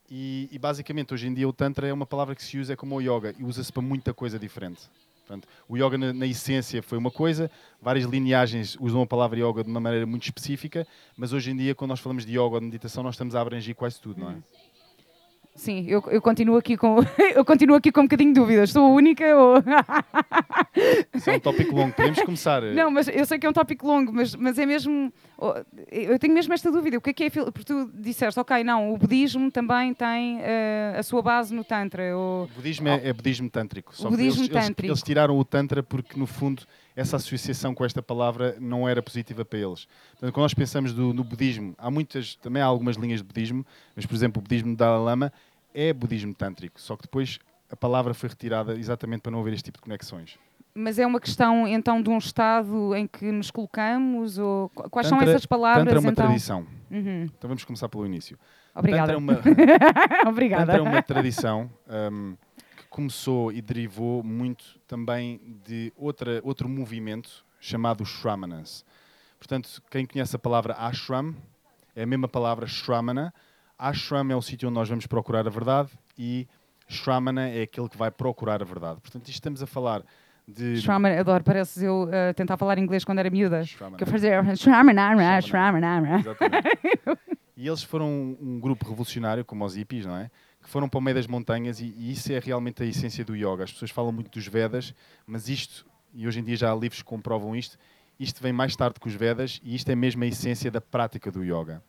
E, 0.08 0.48
e, 0.52 0.58
basicamente, 0.58 1.12
hoje 1.12 1.26
em 1.26 1.34
dia, 1.34 1.48
o 1.48 1.52
Tantra 1.52 1.88
é 1.88 1.92
uma 1.92 2.06
palavra 2.06 2.34
que 2.34 2.42
se 2.42 2.58
usa 2.58 2.76
como 2.76 2.94
o 2.94 3.00
Yoga 3.00 3.34
e 3.38 3.44
usa-se 3.44 3.72
para 3.72 3.82
muita 3.82 4.12
coisa 4.12 4.38
diferente. 4.38 4.82
Portanto, 5.26 5.48
o 5.68 5.76
yoga, 5.76 5.96
na, 5.96 6.12
na, 6.12 6.26
essência, 6.26 6.82
foi 6.82 6.98
uma 6.98 7.10
coisa, 7.10 7.50
várias 7.80 8.04
linhagens 8.04 8.76
usam 8.78 9.00
a 9.00 9.06
palavra 9.06 9.38
yoga 9.38 9.62
de 9.62 9.70
uma 9.70 9.80
maneira 9.80 10.04
muito 10.04 10.24
específica, 10.24 10.86
mas 11.16 11.32
hoje 11.32 11.52
em 11.52 11.56
dia, 11.56 11.74
quando 11.74 11.90
nós 11.90 12.00
falamos 12.00 12.26
de 12.26 12.32
yoga 12.32 12.54
ou 12.54 12.60
de 12.60 12.66
meditação, 12.66 13.02
nós 13.02 13.14
estamos 13.14 13.34
a 13.34 13.40
abranger 13.40 13.74
quase 13.74 14.00
tudo, 14.00 14.20
não 14.20 14.30
é? 14.30 14.36
Sim, 15.54 15.84
eu, 15.86 16.02
eu, 16.08 16.22
continuo 16.22 16.56
aqui 16.56 16.76
com 16.78 16.96
eu 17.36 17.44
continuo 17.44 17.76
aqui 17.76 17.92
com 17.92 18.00
um 18.00 18.04
bocadinho 18.04 18.32
de 18.32 18.40
dúvidas. 18.40 18.70
Sou 18.70 18.86
a 18.86 18.88
única 18.88 19.24
ou 19.36 19.56
Isso 21.14 21.28
é 21.28 21.36
um 21.36 21.40
tópico 21.40 21.76
longo. 21.76 21.92
Podemos 21.92 22.22
começar. 22.22 22.62
Não, 22.62 22.90
mas 22.90 23.06
eu 23.08 23.24
sei 23.26 23.38
que 23.38 23.46
é 23.46 23.50
um 23.50 23.52
tópico 23.52 23.86
longo, 23.86 24.10
mas, 24.12 24.34
mas 24.34 24.58
é 24.58 24.64
mesmo 24.64 25.12
eu 25.90 26.18
tenho 26.18 26.34
mesmo 26.34 26.52
esta 26.54 26.70
dúvida. 26.70 26.98
O 26.98 27.00
que 27.00 27.10
é 27.10 27.12
que 27.12 27.24
é 27.24 27.30
porque 27.30 27.64
tu 27.64 27.90
disseste, 27.94 28.38
ok, 28.38 28.62
não, 28.62 28.92
o 28.92 28.98
budismo 28.98 29.50
também 29.50 29.92
tem 29.94 30.38
uh, 30.38 30.98
a 30.98 31.02
sua 31.02 31.22
base 31.22 31.54
no 31.54 31.64
tantra. 31.64 32.16
O, 32.16 32.44
o 32.44 32.48
budismo 32.56 32.88
é, 32.88 33.08
é, 33.08 33.12
budismo 33.12 33.50
tântrico. 33.50 33.92
O 33.98 34.10
budismo 34.10 34.42
eles, 34.42 34.52
tântrico. 34.52 34.82
Eles, 34.82 34.90
eles 34.90 35.02
tiraram 35.02 35.38
o 35.38 35.44
tantra 35.44 35.82
porque 35.82 36.18
no 36.18 36.26
fundo 36.26 36.62
essa 36.94 37.16
associação 37.16 37.74
com 37.74 37.84
esta 37.84 38.02
palavra 38.02 38.56
não 38.60 38.88
era 38.88 39.02
positiva 39.02 39.44
para 39.44 39.58
eles. 39.58 39.86
Portanto, 40.12 40.32
quando 40.32 40.44
nós 40.44 40.54
pensamos 40.54 40.92
do, 40.92 41.12
no 41.12 41.24
budismo, 41.24 41.74
há 41.78 41.90
muitas, 41.90 42.34
também 42.36 42.62
há 42.62 42.66
algumas 42.66 42.96
linhas 42.96 43.20
de 43.20 43.24
budismo, 43.24 43.66
mas 43.96 44.06
por 44.06 44.14
exemplo 44.14 44.40
o 44.40 44.42
budismo 44.42 44.70
do 44.70 44.76
Dalai 44.76 45.00
Lama 45.00 45.32
é 45.74 45.92
budismo 45.92 46.34
tântrico, 46.34 46.80
só 46.80 46.96
que 46.96 47.02
depois 47.02 47.38
a 47.70 47.76
palavra 47.76 48.12
foi 48.12 48.28
retirada 48.28 48.74
exatamente 48.78 49.22
para 49.22 49.32
não 49.32 49.40
haver 49.40 49.54
este 49.54 49.64
tipo 49.64 49.78
de 49.78 49.82
conexões. 49.82 50.38
Mas 50.74 50.98
é 50.98 51.06
uma 51.06 51.20
questão 51.20 51.68
então 51.68 52.02
de 52.02 52.08
um 52.08 52.18
estado 52.18 52.94
em 52.94 53.06
que 53.06 53.30
nos 53.30 53.50
colocamos 53.50 54.38
ou 54.38 54.68
quais 54.70 55.08
tantra, 55.08 55.26
são 55.26 55.34
essas 55.34 55.46
palavras? 55.46 55.84
Tantra 55.84 55.98
é 55.98 56.00
uma 56.00 56.10
então? 56.10 56.26
tradição. 56.26 56.66
Uhum. 56.90 57.24
Então 57.24 57.48
vamos 57.48 57.64
começar 57.64 57.88
pelo 57.88 58.06
início. 58.06 58.38
Obrigada. 58.74 59.12
Tantra 59.12 59.14
é 59.14 59.18
uma, 59.18 59.40
Obrigada. 60.28 60.66
Tantra 60.66 60.78
é 60.78 60.82
uma 60.82 61.02
tradição 61.02 61.70
um, 62.12 62.36
que 62.76 62.86
começou 62.88 63.52
e 63.52 63.60
derivou 63.60 64.22
muito 64.22 64.80
também 64.86 65.40
de 65.64 65.92
outra, 65.96 66.40
outro 66.42 66.68
movimento 66.68 67.44
chamado 67.60 68.04
Shramanas. 68.04 68.84
Portanto, 69.38 69.82
quem 69.90 70.06
conhece 70.06 70.34
a 70.36 70.38
palavra 70.38 70.74
ashram 70.78 71.34
é 71.94 72.04
a 72.04 72.06
mesma 72.06 72.28
palavra 72.28 72.66
shramana, 72.66 73.34
Ashram 73.78 74.30
é 74.30 74.36
o 74.36 74.40
sítio 74.40 74.68
onde 74.68 74.76
nós 74.76 74.88
vamos 74.88 75.06
procurar 75.08 75.44
a 75.46 75.50
verdade 75.50 75.90
e 76.16 76.46
Shramana 76.86 77.48
é 77.48 77.62
aquele 77.62 77.88
que 77.88 77.96
vai 77.96 78.12
procurar 78.12 78.62
a 78.62 78.64
verdade. 78.64 79.00
Portanto, 79.00 79.22
isto 79.22 79.34
estamos 79.34 79.62
a 79.62 79.66
falar 79.66 80.04
de. 80.46 80.76
Shramana, 80.78 81.20
adoro, 81.20 81.44
parece 81.44 81.84
eu 81.84 82.04
uh, 82.04 82.34
tentar 82.34 82.56
falar 82.56 82.78
inglês 82.78 83.04
quando 83.04 83.18
era 83.18 83.30
miúda. 83.30 83.64
Shramana. 83.64 83.96
Que 83.96 84.04
eu 84.04 84.06
fazia 84.06 84.42
Shramana. 85.40 86.18
Exatamente. 86.18 86.68
e 87.56 87.66
eles 87.66 87.82
foram 87.82 88.06
um, 88.06 88.36
um, 88.40 88.60
grupo 88.60 88.88
revolucionário, 88.88 89.44
como 89.44 89.64
os 89.64 89.76
hippies, 89.76 90.06
não 90.06 90.16
é? 90.16 90.30
Que 90.62 90.68
foram 90.68 90.88
para 90.88 90.98
o 90.98 91.00
meio 91.00 91.16
das 91.16 91.26
montanhas 91.26 91.80
e, 91.80 91.94
e 91.96 92.12
isso 92.12 92.32
é 92.32 92.38
realmente 92.38 92.82
a 92.82 92.86
essência 92.86 93.24
do 93.24 93.34
yoga. 93.34 93.64
As 93.64 93.72
pessoas 93.72 93.90
falam 93.90 94.12
muito 94.12 94.30
dos 94.30 94.46
Vedas, 94.46 94.94
mas 95.26 95.48
isto, 95.48 95.86
e 96.14 96.26
hoje 96.26 96.40
em 96.40 96.44
dia 96.44 96.56
já 96.56 96.72
há 96.72 96.74
livros 96.74 97.02
que 97.02 97.08
comprovam 97.08 97.56
isto, 97.56 97.76
isto 98.18 98.42
vem 98.42 98.52
mais 98.52 98.76
tarde 98.76 99.00
que 99.00 99.08
os 99.08 99.14
Vedas 99.14 99.60
e 99.64 99.74
isto 99.74 99.90
é 99.90 99.94
mesmo 99.96 100.22
a 100.22 100.26
essência 100.26 100.70
da 100.70 100.80
prática 100.80 101.30
do 101.30 101.42
yoga. 101.42 101.82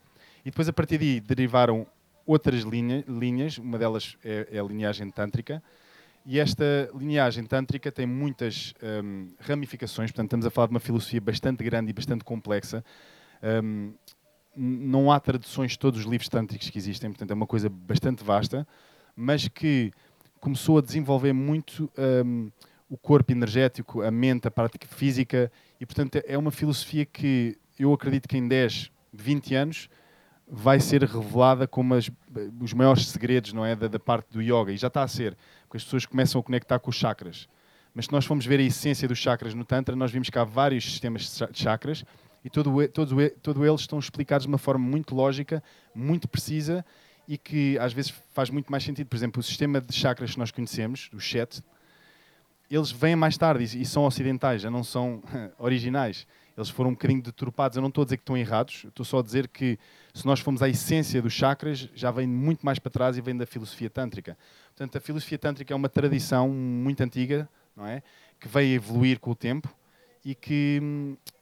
E 0.46 0.50
depois, 0.50 0.68
a 0.68 0.74
partir 0.74 0.98
daí, 0.98 1.22
derivaram 1.22 1.88
outras 2.26 2.62
linha, 2.64 3.04
linhas, 3.08 3.58
uma 3.58 3.78
delas 3.78 4.18
é, 4.24 4.48
é, 4.52 4.60
a 4.60 4.64
linhagem 4.64 5.10
tântrica, 5.10 5.64
e 6.26 6.40
esta 6.40 6.90
linhagem 6.96 7.46
tântrica 7.46 7.92
tem 7.92 8.06
muitas 8.06 8.74
um, 8.82 9.28
ramificações, 9.40 10.10
portanto, 10.12 10.28
estamos 10.28 10.46
a 10.46 10.50
falar 10.50 10.68
de 10.68 10.74
uma 10.74 10.80
filosofia 10.80 11.20
bastante 11.20 11.64
grande 11.64 11.90
e 11.90 11.94
bastante 11.94 12.24
complexa. 12.24 12.84
Um, 13.64 13.94
não 14.56 15.12
há 15.12 15.20
traduções 15.20 15.72
de 15.72 15.80
todos 15.80 16.00
os 16.00 16.06
livros 16.06 16.30
tântricos 16.30 16.70
que 16.70 16.78
existem, 16.78 17.10
portanto, 17.10 17.32
é 17.32 17.34
uma 17.34 17.48
coisa 17.48 17.68
bastante 17.70 18.24
vasta, 18.24 18.66
mas 19.16 19.48
que 19.48 19.92
começou 20.40 20.78
a 20.78 20.82
desenvolver 20.82 21.34
muito 21.34 21.92
um, 22.26 22.52
o 22.90 22.98
corpo 22.98 23.32
energético, 23.32 24.02
a 24.02 24.12
mente, 24.12 24.48
a 24.48 24.52
prática 24.52 24.88
física, 24.88 25.52
e, 25.80 25.86
portanto, 25.86 26.22
é 26.26 26.38
uma 26.38 26.52
filosofia 26.52 27.06
que 27.06 27.58
eu 27.78 27.92
acredito 27.92 28.30
que 28.30 28.38
em 28.38 28.48
10, 28.48 28.92
20 29.12 29.56
anos 29.56 29.90
vai 30.48 30.80
ser 30.80 31.04
revelada 31.04 31.68
como 31.68 31.94
as, 31.96 32.10
os 32.60 32.74
maiores 32.74 33.08
segredos 33.08 33.54
não 33.54 33.66
é, 33.66 33.76
da, 33.76 33.88
da, 33.88 34.00
parte 34.00 34.32
do 34.32 34.42
yoga. 34.42 34.72
E 34.72 34.78
já 34.78 34.88
está 34.88 35.04
a 35.04 35.08
ser, 35.08 35.38
porque 35.64 35.78
as 35.78 35.84
pessoas 35.84 36.06
começam 36.06 36.40
a 36.40 36.44
conectar 36.44 36.80
com 36.80 36.90
os 36.90 36.96
chakras. 36.96 37.48
Mas 37.94 38.06
se 38.06 38.12
nós 38.12 38.26
formos 38.26 38.46
ver 38.46 38.60
a 38.60 38.64
essência 38.64 39.08
dos 39.08 39.18
chakras 39.18 39.54
no 39.54 39.64
Tantra, 39.64 39.96
nós 39.96 40.12
vimos 40.12 40.30
que 40.30 40.38
há 40.38 40.44
vários 40.44 40.84
sistemas 40.84 41.40
de 41.52 41.60
chakras 41.60 42.04
e 42.44 42.50
todos 42.50 42.74
todo, 42.92 43.30
todo 43.42 43.66
eles 43.66 43.82
estão 43.82 44.00
explicados 44.00 44.46
de 44.46 44.52
uma 44.52 44.58
forma 44.58 44.86
muito 44.86 45.16
lógica, 45.16 45.64
muito 45.94 46.28
precisa 46.28 46.84
e 47.28 47.38
que 47.38 47.78
às 47.78 47.94
vezes 47.94 48.14
faz 48.34 48.50
muito 48.50 48.72
mais 48.72 48.84
sentido. 48.84 49.08
Por 49.08 49.16
exemplo, 49.16 49.40
o 49.40 49.44
sistema 49.44 49.80
de 49.80 49.94
chakras 49.94 50.32
que 50.32 50.40
nós 50.40 50.52
conhecemos, 50.52 51.10
o 51.14 51.20
Shet, 51.20 51.64
eles 52.70 52.92
vêm 52.92 53.16
mais 53.16 53.38
tarde 53.38 53.64
e 53.80 53.86
são 53.86 54.04
ocidentais, 54.06 54.62
já 54.62 54.72
não 54.72 54.84
são 54.84 55.22
originais 55.58 56.26
eles 56.58 56.70
foram 56.70 56.92
um 56.92 56.94
bocadinho 56.94 57.22
deturpados. 57.22 57.76
Eu 57.76 57.82
não 57.82 57.90
estou 57.90 58.04
a 58.04 58.06
dizer 58.06 58.18
que 58.18 58.24
estão 58.24 58.38
errados, 58.38 58.86
estou 58.88 59.06
só 59.06 59.20
a 59.20 59.24
dizer 59.24 59.48
que 59.48 59.78
se 60.14 60.26
nós 60.26 60.40
formos 60.40 60.62
à 60.62 60.70
essência 60.70 61.22
dos 61.22 61.34
chakras, 61.34 61.90
já 61.96 62.12
vem 62.12 62.28
muito 62.28 62.66
mais 62.66 62.80
para 62.80 62.92
trás 62.92 63.18
e 63.18 63.22
vem 63.22 63.36
da 63.36 63.46
filosofia 63.46 63.90
tântrica. 63.90 64.38
Portanto, 64.68 64.98
a 64.98 65.02
filosofia 65.02 65.38
tântrica 65.38 65.74
é 65.74 65.76
uma 65.76 65.90
tradição 65.90 66.50
muito 66.50 67.02
antiga, 67.02 67.50
não 67.76 67.86
é? 67.86 68.04
Que 68.40 68.48
veio 68.48 68.76
evoluir 68.76 69.20
com 69.20 69.32
o 69.32 69.36
tempo 69.36 69.74
e 70.24 70.36
que, 70.36 70.82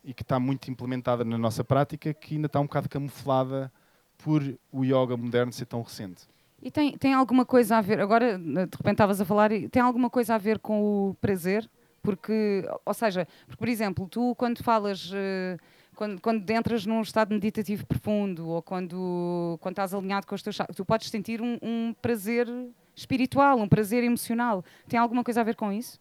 e 0.03 0.13
que 0.13 0.21
está 0.21 0.39
muito 0.39 0.71
implementada 0.71 1.23
na 1.23 1.37
nossa 1.37 1.63
prática, 1.63 2.13
que 2.13 2.35
ainda 2.35 2.47
está 2.47 2.59
um 2.59 2.65
bocado 2.65 2.89
camuflada 2.89 3.71
por 4.17 4.41
o 4.71 4.83
yoga 4.83 5.17
moderno 5.17 5.51
ser 5.51 5.65
tão 5.65 5.81
recente. 5.81 6.23
E 6.61 6.69
tem, 6.69 6.95
tem 6.95 7.13
alguma 7.13 7.43
coisa 7.43 7.77
a 7.77 7.81
ver, 7.81 7.99
agora 7.99 8.37
de 8.37 8.55
repente 8.55 8.91
estavas 8.91 9.19
a 9.19 9.25
falar, 9.25 9.49
tem 9.49 9.81
alguma 9.81 10.09
coisa 10.09 10.35
a 10.35 10.37
ver 10.37 10.59
com 10.59 11.09
o 11.09 11.15
prazer? 11.15 11.67
Porque, 12.01 12.67
ou 12.85 12.93
seja, 12.93 13.27
porque, 13.45 13.57
por 13.57 13.69
exemplo, 13.69 14.07
tu 14.07 14.35
quando 14.35 14.63
falas, 14.63 15.11
uh, 15.11 15.57
quando, 15.95 16.19
quando 16.19 16.49
entras 16.49 16.85
num 16.85 17.01
estado 17.01 17.33
meditativo 17.33 17.85
profundo 17.85 18.47
ou 18.47 18.61
quando, 18.61 19.57
quando 19.61 19.73
estás 19.73 19.93
alinhado 19.93 20.25
com 20.25 20.33
os 20.33 20.41
teus 20.41 20.57
tu 20.75 20.83
podes 20.83 21.09
sentir 21.09 21.41
um, 21.41 21.59
um 21.61 21.93
prazer 22.01 22.47
espiritual, 22.95 23.59
um 23.59 23.67
prazer 23.67 24.03
emocional. 24.03 24.63
Tem 24.87 24.99
alguma 24.99 25.23
coisa 25.23 25.41
a 25.41 25.43
ver 25.43 25.55
com 25.55 25.71
isso? 25.71 25.99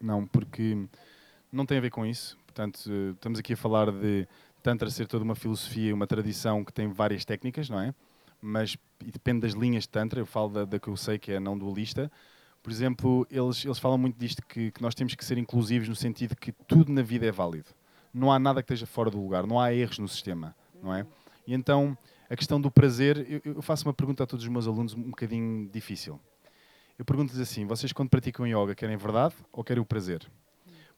Não, 0.00 0.26
porque 0.26 0.86
não 1.52 1.66
tem 1.66 1.78
a 1.78 1.80
ver 1.80 1.90
com 1.90 2.04
isso. 2.06 2.36
Portanto, 2.46 2.90
estamos 3.14 3.38
aqui 3.38 3.52
a 3.52 3.56
falar 3.56 3.90
de 3.92 4.26
Tantra 4.62 4.88
ser 4.90 5.06
toda 5.06 5.24
uma 5.24 5.34
filosofia, 5.34 5.94
uma 5.94 6.06
tradição 6.06 6.64
que 6.64 6.72
tem 6.72 6.88
várias 6.88 7.24
técnicas, 7.24 7.68
não 7.68 7.80
é? 7.80 7.94
Mas 8.40 8.76
depende 9.00 9.40
das 9.40 9.52
linhas 9.52 9.84
de 9.84 9.90
Tantra. 9.90 10.20
Eu 10.20 10.26
falo 10.26 10.48
da, 10.48 10.64
da 10.64 10.78
que 10.78 10.88
eu 10.88 10.96
sei 10.96 11.18
que 11.18 11.32
é 11.32 11.40
não 11.40 11.58
dualista 11.58 12.10
por 12.62 12.70
exemplo, 12.70 13.26
eles, 13.30 13.64
eles 13.64 13.78
falam 13.78 13.98
muito 13.98 14.18
disto 14.18 14.40
que, 14.46 14.70
que 14.70 14.80
nós 14.80 14.94
temos 14.94 15.14
que 15.14 15.24
ser 15.24 15.36
inclusivos 15.36 15.88
no 15.88 15.96
sentido 15.96 16.36
que 16.36 16.52
tudo 16.52 16.92
na 16.92 17.02
vida 17.02 17.26
é 17.26 17.32
válido. 17.32 17.70
Não 18.14 18.30
há 18.30 18.38
nada 18.38 18.62
que 18.62 18.72
esteja 18.72 18.86
fora 18.86 19.10
do 19.10 19.20
lugar, 19.20 19.46
não 19.46 19.58
há 19.58 19.74
erros 19.74 19.98
no 19.98 20.06
sistema, 20.06 20.54
não 20.82 20.94
é? 20.94 21.06
E 21.46 21.54
então, 21.54 21.96
a 22.30 22.36
questão 22.36 22.60
do 22.60 22.70
prazer, 22.70 23.26
eu, 23.28 23.54
eu 23.56 23.62
faço 23.62 23.86
uma 23.86 23.92
pergunta 23.92 24.22
a 24.22 24.26
todos 24.26 24.44
os 24.44 24.50
meus 24.50 24.66
alunos 24.66 24.94
um 24.94 25.10
bocadinho 25.10 25.68
difícil. 25.72 26.20
Eu 26.98 27.04
pergunto-lhes 27.04 27.40
assim: 27.40 27.66
vocês, 27.66 27.92
quando 27.92 28.10
praticam 28.10 28.46
yoga, 28.46 28.74
querem 28.74 28.96
verdade 28.96 29.34
ou 29.50 29.64
querem 29.64 29.82
o 29.82 29.86
prazer? 29.86 30.24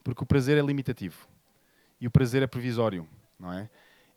Porque 0.02 0.22
o 0.22 0.26
prazer 0.26 0.58
é 0.58 0.60
limitativo 0.60 1.26
e 1.98 2.06
o 2.06 2.10
prazer 2.10 2.42
é 2.42 2.46
provisório, 2.46 3.08
não 3.38 3.52
é? 3.52 3.70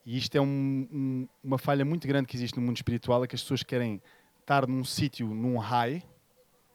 E 0.04 0.16
isto 0.18 0.36
é 0.36 0.40
um, 0.40 0.88
um, 0.92 1.28
uma 1.42 1.56
falha 1.56 1.84
muito 1.84 2.06
grande 2.06 2.26
que 2.26 2.36
existe 2.36 2.56
no 2.58 2.62
mundo 2.62 2.76
espiritual: 2.76 3.24
é 3.24 3.26
que 3.26 3.34
as 3.34 3.42
pessoas 3.42 3.62
querem 3.62 4.02
estar 4.40 4.66
num 4.66 4.84
sítio, 4.84 5.28
num 5.28 5.56
high, 5.56 6.02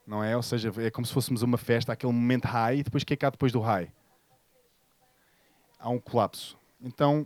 não 0.05 0.23
é? 0.23 0.35
Ou 0.35 0.43
seja, 0.43 0.71
é 0.77 0.91
como 0.91 1.05
se 1.05 1.13
fôssemos 1.13 1.41
uma 1.41 1.57
festa, 1.57 1.93
aquele 1.93 2.13
momento 2.13 2.45
high, 2.45 2.79
e 2.79 2.83
depois 2.83 3.03
o 3.03 3.05
que 3.05 3.13
é 3.13 3.17
que 3.17 3.25
há 3.25 3.29
depois 3.29 3.51
do 3.51 3.59
high? 3.59 3.91
Há 5.79 5.89
um 5.89 5.99
colapso. 5.99 6.57
Então, 6.81 7.25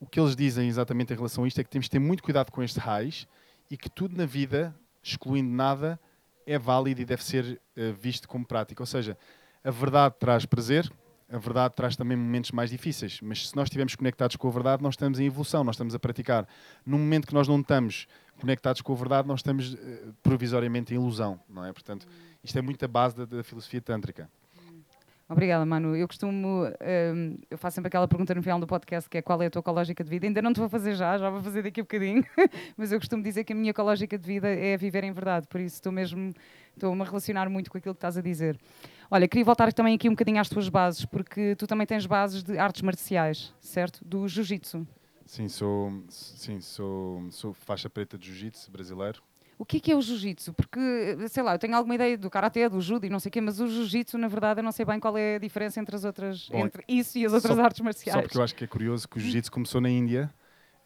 o 0.00 0.06
que 0.06 0.18
eles 0.18 0.34
dizem 0.34 0.68
exatamente 0.68 1.12
em 1.12 1.16
relação 1.16 1.44
a 1.44 1.48
isto 1.48 1.60
é 1.60 1.64
que 1.64 1.70
temos 1.70 1.86
de 1.86 1.90
ter 1.90 1.98
muito 1.98 2.22
cuidado 2.22 2.50
com 2.50 2.62
estes 2.62 2.82
highs 2.82 3.28
e 3.70 3.76
que 3.76 3.90
tudo 3.90 4.16
na 4.16 4.24
vida, 4.24 4.74
excluindo 5.02 5.50
nada, 5.50 6.00
é 6.46 6.58
válido 6.58 7.02
e 7.02 7.04
deve 7.04 7.22
ser 7.22 7.60
uh, 7.76 7.92
visto 7.92 8.26
como 8.26 8.46
prático. 8.46 8.82
Ou 8.82 8.86
seja, 8.86 9.16
a 9.62 9.70
verdade 9.70 10.14
traz 10.18 10.46
prazer, 10.46 10.90
a 11.30 11.38
verdade 11.38 11.74
traz 11.74 11.96
também 11.96 12.16
momentos 12.16 12.50
mais 12.50 12.70
difíceis, 12.70 13.20
mas 13.22 13.48
se 13.48 13.56
nós 13.56 13.66
estivermos 13.66 13.94
conectados 13.94 14.36
com 14.36 14.48
a 14.48 14.50
verdade, 14.50 14.82
nós 14.82 14.94
estamos 14.94 15.20
em 15.20 15.26
evolução, 15.26 15.62
nós 15.62 15.76
estamos 15.76 15.94
a 15.94 15.98
praticar. 15.98 16.46
No 16.84 16.98
momento 16.98 17.26
que 17.26 17.34
nós 17.34 17.46
não 17.46 17.60
estamos 17.60 18.08
conectados 18.40 18.82
com 18.82 18.92
a 18.92 18.96
verdade, 18.96 19.28
nós 19.28 19.40
estamos 19.40 19.74
uh, 19.74 19.78
provisoriamente 20.22 20.92
em 20.92 20.96
ilusão, 20.96 21.38
não 21.48 21.64
é? 21.64 21.72
Portanto, 21.72 22.06
isto 22.42 22.58
é 22.58 22.62
muito 22.62 22.84
a 22.84 22.88
base 22.88 23.16
da, 23.16 23.24
da 23.24 23.44
filosofia 23.44 23.80
tântrica. 23.80 24.28
Obrigada, 25.30 25.64
Manu. 25.64 25.94
Eu 25.94 26.08
costumo, 26.08 26.64
um, 26.66 27.38
eu 27.48 27.56
faço 27.56 27.76
sempre 27.76 27.86
aquela 27.86 28.08
pergunta 28.08 28.34
no 28.34 28.42
final 28.42 28.58
do 28.58 28.66
podcast 28.66 29.08
que 29.08 29.16
é 29.16 29.22
qual 29.22 29.40
é 29.40 29.46
a 29.46 29.50
tua 29.50 29.60
ecológica 29.60 30.02
de 30.02 30.10
vida. 30.10 30.26
Ainda 30.26 30.42
não 30.42 30.52
te 30.52 30.58
vou 30.58 30.68
fazer 30.68 30.94
já, 30.94 31.16
já 31.16 31.30
vou 31.30 31.40
fazer 31.40 31.62
daqui 31.62 31.80
a 31.80 31.84
bocadinho, 31.84 32.24
mas 32.76 32.90
eu 32.90 32.98
costumo 32.98 33.22
dizer 33.22 33.44
que 33.44 33.52
a 33.52 33.56
minha 33.56 33.70
ecológica 33.70 34.18
de 34.18 34.26
vida 34.26 34.48
é 34.48 34.76
viver 34.76 35.04
em 35.04 35.12
verdade, 35.12 35.46
por 35.46 35.60
isso 35.60 35.76
estou 35.76 35.92
mesmo, 35.92 36.34
estou-me 36.74 37.00
a 37.00 37.04
relacionar 37.04 37.48
muito 37.48 37.70
com 37.70 37.78
aquilo 37.78 37.94
que 37.94 37.98
estás 37.98 38.16
a 38.16 38.20
dizer. 38.20 38.58
Olha, 39.10 39.26
queria 39.26 39.44
voltar 39.44 39.72
também 39.72 39.96
aqui 39.96 40.08
um 40.08 40.12
bocadinho 40.12 40.40
às 40.40 40.48
tuas 40.48 40.68
bases, 40.68 41.04
porque 41.04 41.56
tu 41.56 41.66
também 41.66 41.86
tens 41.86 42.06
bases 42.06 42.44
de 42.44 42.56
artes 42.56 42.80
marciais, 42.82 43.52
certo? 43.60 44.04
Do 44.04 44.28
jiu-jitsu. 44.28 44.86
Sim, 45.26 45.48
sou, 45.48 45.92
sim 46.08 46.60
sou, 46.60 47.26
sou 47.30 47.52
faixa 47.52 47.90
preta 47.90 48.16
de 48.16 48.26
jiu-jitsu 48.26 48.70
brasileiro. 48.70 49.20
O 49.58 49.64
que 49.64 49.76
é, 49.76 49.80
que 49.80 49.92
é 49.92 49.96
o 49.96 50.00
jiu-jitsu? 50.00 50.54
Porque, 50.54 50.80
sei 51.28 51.42
lá, 51.42 51.54
eu 51.54 51.58
tenho 51.58 51.74
alguma 51.74 51.94
ideia 51.94 52.16
do 52.16 52.30
karatê, 52.30 52.68
do 52.68 52.80
judo 52.80 53.04
e 53.04 53.10
não 53.10 53.18
sei 53.20 53.28
o 53.28 53.32
quê, 53.32 53.40
mas 53.40 53.60
o 53.60 53.66
jiu-jitsu, 53.66 54.16
na 54.16 54.28
verdade, 54.28 54.60
eu 54.60 54.64
não 54.64 54.72
sei 54.72 54.86
bem 54.86 54.98
qual 54.98 55.18
é 55.18 55.34
a 55.34 55.38
diferença 55.38 55.80
entre 55.80 55.94
as 55.94 56.04
outras, 56.04 56.48
Bom, 56.48 56.64
entre 56.64 56.84
isso 56.88 57.18
e 57.18 57.26
as 57.26 57.32
outras 57.32 57.56
só, 57.56 57.62
artes 57.62 57.80
marciais. 57.80 58.14
Só 58.14 58.22
porque 58.22 58.38
eu 58.38 58.42
acho 58.42 58.54
que 58.54 58.64
é 58.64 58.66
curioso 58.66 59.08
que 59.08 59.18
o 59.18 59.20
jiu-jitsu 59.20 59.52
começou 59.52 59.80
na 59.80 59.90
Índia, 59.90 60.32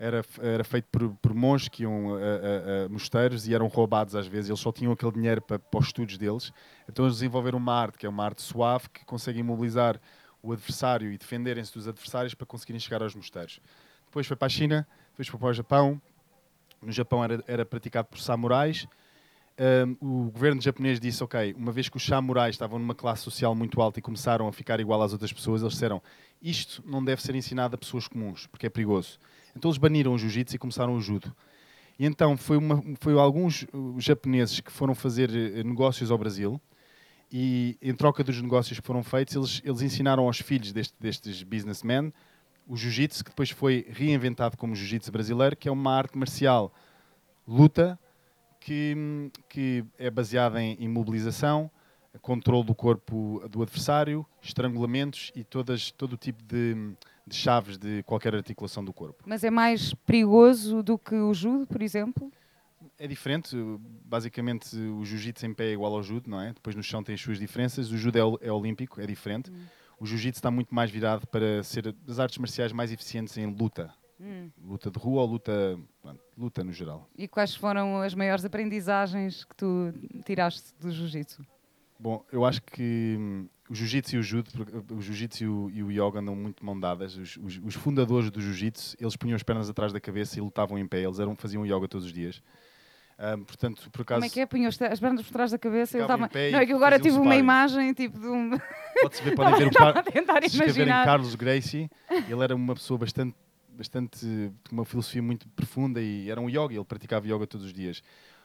era, 0.05 0.25
era 0.41 0.65
feito 0.65 0.87
por, 0.93 1.11
por 1.17 1.35
monges 1.35 1.69
que 1.69 1.83
iam 1.83 2.15
a, 2.15 2.19
a, 2.19 2.85
a, 2.85 2.89
mosteiros 2.89 3.49
e 3.49 3.55
eram 3.55 3.67
roubados 3.67 4.15
às 4.15 4.27
vezes, 4.27 4.51
eles 4.51 4.61
só 4.61 4.71
tinham 4.71 4.93
aquele 4.93 5.13
dinheiro 5.13 5.41
para, 5.41 5.59
para 5.59 5.81
os 5.81 5.87
estudos 5.87 6.19
deles, 6.19 6.53
então 6.89 7.07
eles 7.07 7.17
desenvolveram 7.17 7.59
uma 7.59 7.75
arte, 7.75 7.97
que 7.97 8.05
é 8.05 8.09
uma 8.09 8.25
arte 8.25 8.43
suave, 8.43 8.89
que 8.91 9.05
consegue 9.05 9.39
imobilizar 9.41 9.99
o 10.43 10.53
adversário 10.53 11.11
e 11.11 11.17
defenderem-se 11.17 11.73
dos 11.73 11.89
adversários 11.89 12.35
para 12.35 12.47
conseguirem 12.47 12.79
chegar 12.79 13.03
aos 13.03 13.15
mosteiros. 13.15 13.61
Depois 14.05 14.27
foi 14.27 14.37
para 14.37 14.47
a 14.47 14.51
China, 14.51 14.87
depois 15.11 15.27
foi 15.27 15.41
para 15.41 15.49
o 15.49 15.55
Japão, 15.55 16.03
no 16.83 16.93
Japão 16.93 17.25
era, 17.25 17.43
era 17.47 17.65
praticado 17.65 18.09
por 18.09 18.19
samurais, 18.19 18.87
um, 19.57 20.27
o 20.27 20.31
governo 20.33 20.61
japonês 20.61 20.99
disse: 20.99 21.23
Ok, 21.23 21.55
uma 21.57 21.71
vez 21.71 21.89
que 21.89 21.97
os 21.97 22.05
samurais 22.05 22.57
estavam 22.57 22.79
numa 22.79 22.95
classe 22.95 23.23
social 23.23 23.55
muito 23.55 23.81
alta 23.81 24.01
e 24.01 24.03
começaram 24.03 24.49
a 24.49 24.53
ficar 24.53 24.81
igual 24.81 25.01
às 25.01 25.13
outras 25.13 25.33
pessoas, 25.33 25.63
eles 25.63 25.75
disseram: 25.75 26.03
Isto 26.43 26.83
não 26.85 27.05
deve 27.05 27.23
ser 27.23 27.37
ensinado 27.37 27.77
a 27.77 27.79
pessoas 27.79 28.09
comuns, 28.09 28.49
porque 28.49 28.67
é 28.67 28.71
perigoso. 28.71 29.19
Então 29.57 29.71
eles 29.71 29.79
baniram 29.79 30.15
o 30.15 30.19
jiu-jitsu 30.19 30.57
e 30.57 30.59
começaram 30.59 30.95
o 30.95 31.01
judo. 31.01 31.35
E 31.99 32.07
então 32.07 32.37
foi, 32.37 32.57
uma, 32.57 32.83
foi 33.01 33.19
alguns 33.19 33.67
japoneses 33.99 34.61
que 34.61 34.73
foram 34.73 34.95
fazer 34.95 35.31
eh, 35.31 35.63
negócios 35.63 36.11
ao 36.11 36.19
Brasil 36.19 36.61
e, 37.31 37.77
em 37.81 37.95
troca 37.95 38.23
dos 38.23 38.41
negócios 38.41 38.79
que 38.79 38.87
foram 38.87 39.03
feitos, 39.03 39.35
eles, 39.35 39.63
eles 39.65 39.83
ensinaram 39.83 40.25
aos 40.25 40.41
filhos 40.41 40.73
deste, 40.73 40.95
destes 41.01 41.43
businessmen 41.43 42.13
o 42.67 42.77
jiu-jitsu, 42.77 43.25
que 43.25 43.31
depois 43.31 43.51
foi 43.51 43.87
reinventado 43.91 44.57
como 44.57 44.75
jiu-jitsu 44.75 45.13
brasileiro, 45.13 45.57
que 45.57 45.69
é 45.69 45.73
uma 45.73 45.95
arte 45.95 46.17
marcial 46.17 46.73
luta 47.47 47.99
que, 48.59 49.31
que 49.49 49.85
é 49.99 50.11
baseada 50.11 50.63
em 50.63 50.77
imobilização, 50.81 51.71
controle 52.23 52.65
do 52.65 52.75
corpo 52.75 53.43
do 53.51 53.63
adversário, 53.63 54.25
estrangulamentos 54.41 55.31
e 55.35 55.45
todas, 55.45 55.91
todo 55.91 56.15
o 56.15 56.17
tipo 56.17 56.43
de, 56.43 56.95
de 57.27 57.37
chaves 57.37 57.79
de 57.79 58.03
qualquer 58.03 58.35
articulação 58.35 58.85
do 58.85 58.93
corpo. 58.93 59.23
Mas 59.27 59.45
é 59.45 59.51
mais 59.51 59.95
perigoso 59.95 60.83
do 60.83 60.99
que 60.99 61.15
o 61.15 61.33
judo, 61.33 61.67
por 61.67 61.83
exemplo? 61.83 62.31
É 62.99 63.07
diferente. 63.07 63.57
Basicamente, 64.05 64.77
o 64.77 65.05
jiu-jitsu 65.05 65.47
em 65.47 65.55
pé 65.55 65.67
é 65.67 65.73
igual 65.73 65.95
ao 65.95 66.03
judo, 66.03 66.29
não 66.29 66.41
é? 66.41 66.53
Depois 66.53 66.77
no 66.77 66.83
chão 66.83 67.03
tem 67.03 67.15
as 67.15 67.21
suas 67.21 67.39
diferenças. 67.39 67.91
O 67.91 67.97
judo 67.97 68.17
é, 68.17 68.47
é 68.49 68.53
olímpico, 68.53 69.01
é 69.01 69.07
diferente. 69.07 69.51
Hum. 69.51 69.65
O 69.99 70.07
jiu-jitsu 70.07 70.39
está 70.39 70.51
muito 70.51 70.75
mais 70.75 70.91
virado 70.91 71.27
para 71.27 71.63
ser 71.63 71.93
das 71.93 72.19
artes 72.19 72.39
marciais 72.39 72.73
mais 72.73 72.93
eficientes 72.93 73.37
em 73.39 73.47
luta. 73.47 73.93
Hum. 74.21 74.51
Luta 74.63 74.91
de 74.91 74.99
rua 74.99 75.23
ou 75.23 75.29
luta, 75.29 75.79
luta 76.37 76.63
no 76.63 76.73
geral. 76.73 77.09
E 77.17 77.27
quais 77.27 77.55
foram 77.55 78.01
as 78.01 78.15
maiores 78.15 78.45
aprendizagens 78.45 79.45
que 79.45 79.57
tu 79.57 79.93
tiraste 80.25 80.75
do 80.79 80.91
jiu-jitsu? 80.91 81.45
Bom, 81.99 82.25
eu 82.31 82.45
acho 82.45 82.63
que 82.63 83.17
hum, 83.19 83.49
o 83.69 83.75
jiu-jitsu 83.75 84.17
e 84.17 84.19
o 84.19 84.23
judo, 84.23 84.51
o 84.91 85.01
jiu-jitsu 85.01 85.71
e 85.73 85.83
o 85.83 85.91
yoga 85.91 86.21
andam 86.21 86.37
muito 86.37 86.65
mão 86.65 86.79
dadas. 86.79 87.17
Os, 87.17 87.37
os, 87.37 87.61
os 87.65 87.75
fundadores 87.75 88.31
do 88.31 88.41
jiu-jitsu, 88.41 88.97
eles 89.01 89.17
punham 89.17 89.37
as 89.37 89.43
pernas 89.43 89.71
atrás 89.71 89.93
da 89.93 90.01
cabeça 90.01 90.39
e 90.39 90.43
lutavam 90.43 90.79
em 90.79 90.87
pé. 90.87 91.01
Eles 91.01 91.19
eram, 91.19 91.35
faziam 91.35 91.65
yoga 91.65 91.89
todos 91.89 92.07
os 92.07 92.13
dias. 92.13 92.43
Um, 93.19 93.45
portanto, 93.45 93.91
por 93.91 94.03
acaso, 94.03 94.21
Como 94.21 94.27
é 94.27 94.29
que 94.29 94.41
é? 94.41 94.47
Punham 94.47 94.69
as 94.69 94.77
pernas 94.77 95.23
por 95.23 95.33
trás 95.33 95.51
da 95.51 95.59
cabeça 95.59 95.97
e 95.97 96.01
eu 96.01 96.05
estava. 96.05 96.29
Não, 96.29 96.59
é 96.59 96.67
que 96.67 96.73
agora 96.73 96.99
tive 96.99 97.17
uma 97.17 97.37
imagem 97.37 97.93
tipo 97.95 98.19
de 98.19 98.27
um. 98.27 98.51
Pode-se 99.01 99.23
ver, 99.23 99.35
podem 99.35 99.55
ver 99.55 99.69
o 99.69 99.71
Car... 99.73 100.05
Se 100.43 100.57
escreverem 100.57 100.93
Carlos 101.05 101.35
Gracie, 101.35 101.89
ele 102.11 102.43
era 102.43 102.55
uma 102.55 102.75
pessoa 102.75 102.99
bastante 102.99 103.35
bastante 103.75 104.53
uma 104.71 104.85
filosofia 104.85 105.23
muito 105.23 105.49
profunda 105.49 106.01
e 106.01 106.31
era 106.31 106.41
um 106.41 106.49
yoga, 106.49 106.75
ele 106.75 106.85
praticava 106.85 107.27
yoga 107.27 107.47
todos 107.47 107.67
os 107.67 107.73
dias. 107.73 108.03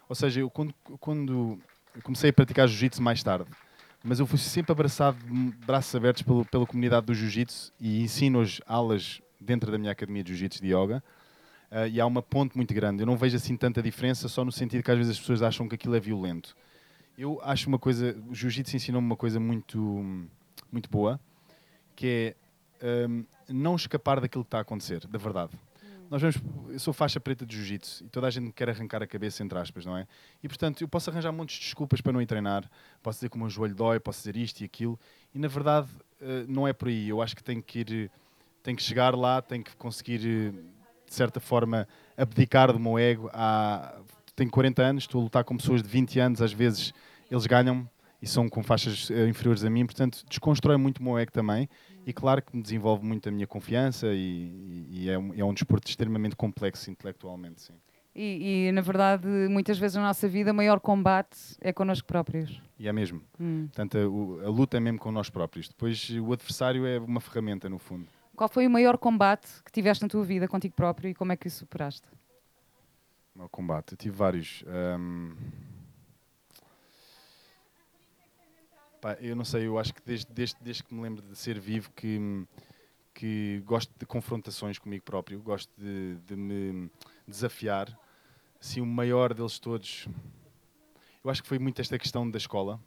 Ou 0.07 0.15
seja, 0.15 0.41
eu 0.41 0.49
quando, 0.49 0.73
quando 0.99 1.59
eu 1.95 2.01
comecei 2.01 2.31
a 2.31 2.33
praticar 2.33 2.67
jiu-jitsu 2.67 3.01
mais 3.01 3.21
tarde, 3.21 3.49
mas 4.03 4.19
eu 4.19 4.25
fui 4.25 4.37
sempre 4.37 4.71
abraçado 4.71 5.17
de 5.17 5.65
braços 5.65 5.93
abertos 5.93 6.23
pelo, 6.23 6.45
pela 6.45 6.65
comunidade 6.65 7.05
do 7.05 7.13
jiu-jitsu 7.13 7.71
e 7.79 8.01
ensino 8.01 8.39
hoje 8.39 8.61
aulas 8.65 9.21
dentro 9.39 9.71
da 9.71 9.77
minha 9.77 9.91
academia 9.91 10.23
de 10.23 10.29
jiu-jitsu 10.29 10.61
de 10.61 10.73
yoga. 10.73 11.03
Uh, 11.71 11.87
e 11.87 12.01
há 12.01 12.05
uma 12.05 12.21
ponte 12.21 12.55
muito 12.55 12.73
grande. 12.73 13.03
Eu 13.03 13.05
não 13.05 13.15
vejo 13.15 13.35
assim 13.35 13.55
tanta 13.55 13.81
diferença, 13.81 14.27
só 14.27 14.43
no 14.43 14.51
sentido 14.51 14.81
que 14.81 14.89
às 14.89 14.97
vezes 14.97 15.11
as 15.13 15.19
pessoas 15.19 15.41
acham 15.41 15.67
que 15.67 15.75
aquilo 15.75 15.95
é 15.95 15.99
violento. 15.99 16.55
Eu 17.17 17.39
acho 17.43 17.67
uma 17.67 17.77
coisa, 17.77 18.17
o 18.27 18.33
jiu-jitsu 18.33 18.75
ensinou-me 18.75 19.05
uma 19.05 19.15
coisa 19.15 19.39
muito, 19.39 19.77
muito 20.71 20.89
boa, 20.89 21.19
que 21.95 22.35
é 22.81 23.07
um, 23.07 23.25
não 23.49 23.75
escapar 23.75 24.19
daquilo 24.21 24.43
que 24.43 24.47
está 24.47 24.59
a 24.59 24.61
acontecer, 24.61 25.05
da 25.05 25.19
verdade. 25.19 25.51
Nós 26.09 26.23
vemos, 26.23 26.37
eu 26.69 26.79
sou 26.79 26.91
faixa 26.91 27.19
preta 27.19 27.45
de 27.45 27.55
jiu-jitsu 27.55 28.03
e 28.03 28.09
toda 28.09 28.25
a 28.25 28.31
gente 28.31 28.51
quer 28.51 28.67
arrancar 28.67 29.03
a 29.03 29.05
cabeça, 29.05 29.43
entre 29.43 29.59
aspas, 29.59 29.85
não 29.85 29.95
é? 29.95 30.07
E 30.41 30.47
portanto, 30.47 30.81
eu 30.81 30.87
posso 30.87 31.07
arranjar 31.11 31.31
de 31.31 31.45
desculpas 31.45 32.01
para 32.01 32.11
não 32.11 32.19
ir 32.19 32.25
treinar, 32.25 32.67
posso 33.03 33.17
dizer 33.17 33.29
que 33.29 33.35
o 33.35 33.39
meu 33.39 33.47
joelho 33.47 33.75
dói, 33.75 33.99
posso 33.99 34.17
dizer 34.17 34.35
isto 34.35 34.61
e 34.61 34.65
aquilo, 34.65 34.99
e 35.35 35.37
na 35.37 35.47
verdade 35.47 35.87
uh, 36.19 36.45
não 36.47 36.67
é 36.67 36.73
por 36.73 36.87
aí. 36.87 37.07
Eu 37.07 37.21
acho 37.21 37.35
que 37.35 37.43
tenho 37.43 37.61
que 37.61 37.79
ir, 37.81 38.11
tenho 38.63 38.75
que 38.75 38.81
chegar 38.81 39.15
lá, 39.15 39.39
tenho 39.39 39.63
que 39.63 39.75
conseguir, 39.77 40.19
de 40.19 41.13
certa 41.13 41.39
forma, 41.39 41.87
abdicar 42.17 42.73
do 42.73 42.79
meu 42.79 42.97
ego. 42.97 43.29
Há, 43.31 44.01
tenho 44.35 44.49
40 44.49 44.81
anos, 44.81 45.03
estou 45.03 45.21
a 45.21 45.23
lutar 45.25 45.43
com 45.43 45.55
pessoas 45.57 45.83
de 45.83 45.89
20 45.89 46.19
anos, 46.19 46.41
às 46.41 46.51
vezes 46.51 46.91
eles 47.29 47.45
ganham-me 47.45 47.87
e 48.21 48.27
são 48.27 48.49
com 48.49 48.61
faixas 48.61 49.09
uh, 49.09 49.27
inferiores 49.27 49.63
a 49.63 49.69
mim, 49.69 49.85
portanto, 49.85 50.23
desconstrói 50.29 50.77
muito 50.77 50.99
o 50.99 51.03
meu 51.03 51.17
ego 51.17 51.31
também 51.31 51.69
e 52.05 52.13
claro 52.13 52.41
que 52.41 52.55
me 52.55 52.61
desenvolve 52.61 53.05
muito 53.05 53.29
a 53.29 53.31
minha 53.31 53.47
confiança 53.47 54.07
e, 54.07 54.85
e 54.89 55.09
é, 55.09 55.17
um, 55.17 55.33
é, 55.33 55.43
um, 55.43 55.53
desporto 55.53 55.87
extremamente 55.87 56.35
complexo 56.35 56.89
intelectualmente, 56.91 57.61
sim. 57.61 57.73
E, 58.15 58.67
e, 58.67 58.71
na 58.71 58.81
verdade, 58.81 59.27
muitas 59.49 59.77
vezes 59.77 59.95
na 59.95 60.01
nossa 60.01 60.27
vida, 60.27 60.51
o 60.51 60.55
maior 60.55 60.79
combate 60.79 61.37
é 61.61 61.71
connosco 61.71 62.07
próprios. 62.07 62.61
E 62.77 62.87
é 62.87 62.91
mesmo. 62.91 63.21
Hum. 63.39 63.67
Portanto, 63.67 63.97
a, 63.97 64.47
a, 64.47 64.49
luta 64.49 64.77
é 64.77 64.79
mesmo 64.79 64.99
com 64.99 65.11
nós 65.11 65.29
próprios. 65.29 65.69
Depois, 65.69 66.09
o 66.09 66.33
adversário 66.33 66.85
é 66.85 66.99
uma 66.99 67.21
ferramenta, 67.21 67.69
no 67.69 67.77
fundo. 67.77 68.07
Qual 68.35 68.49
foi 68.49 68.65
o 68.65 68.69
maior 68.69 68.97
combate 68.97 69.47
que 69.63 69.71
tiveste 69.71 70.03
na 70.03 70.09
tua 70.09 70.23
vida 70.23 70.47
contigo 70.47 70.73
próprio 70.73 71.09
e 71.09 71.13
como 71.13 71.31
é 71.31 71.37
que 71.37 71.47
o 71.47 71.51
superaste? 71.51 72.07
O 73.35 73.39
maior 73.39 73.49
combate? 73.49 73.93
Eu 73.93 73.97
tive 73.97 74.15
vários. 74.15 74.63
Um 74.67 75.35
Pá, 79.01 79.17
eu 79.21 79.33
não 79.33 79.45
sei, 79.45 79.65
eu 79.65 79.79
acho 79.79 79.93
que 79.93 80.01
desde, 80.05 80.27
desde, 80.33 80.57
desde 80.61 80.83
que 80.83 80.93
me 80.93 81.01
lembro 81.01 81.21
de 81.21 81.33
ser 81.33 81.57
vivo 81.57 81.89
que, 81.95 82.45
que 83.13 83.63
gosto 83.65 83.93
de 83.97 84.05
confrontações 84.05 84.77
comigo 84.77 85.05
próprio, 85.05 85.41
gosto 85.41 85.71
de, 85.77 86.15
de 86.25 86.35
me 86.35 86.91
desafiar. 87.25 87.97
Assim, 88.59 88.81
o 88.81 88.85
maior 88.85 89.33
deles 89.33 89.57
todos, 89.57 90.05
eu 91.23 91.31
acho 91.31 91.41
que 91.41 91.47
foi 91.47 91.57
muito 91.57 91.79
esta 91.79 91.97
questão 91.97 92.29
da 92.29 92.37
escola, 92.37 92.77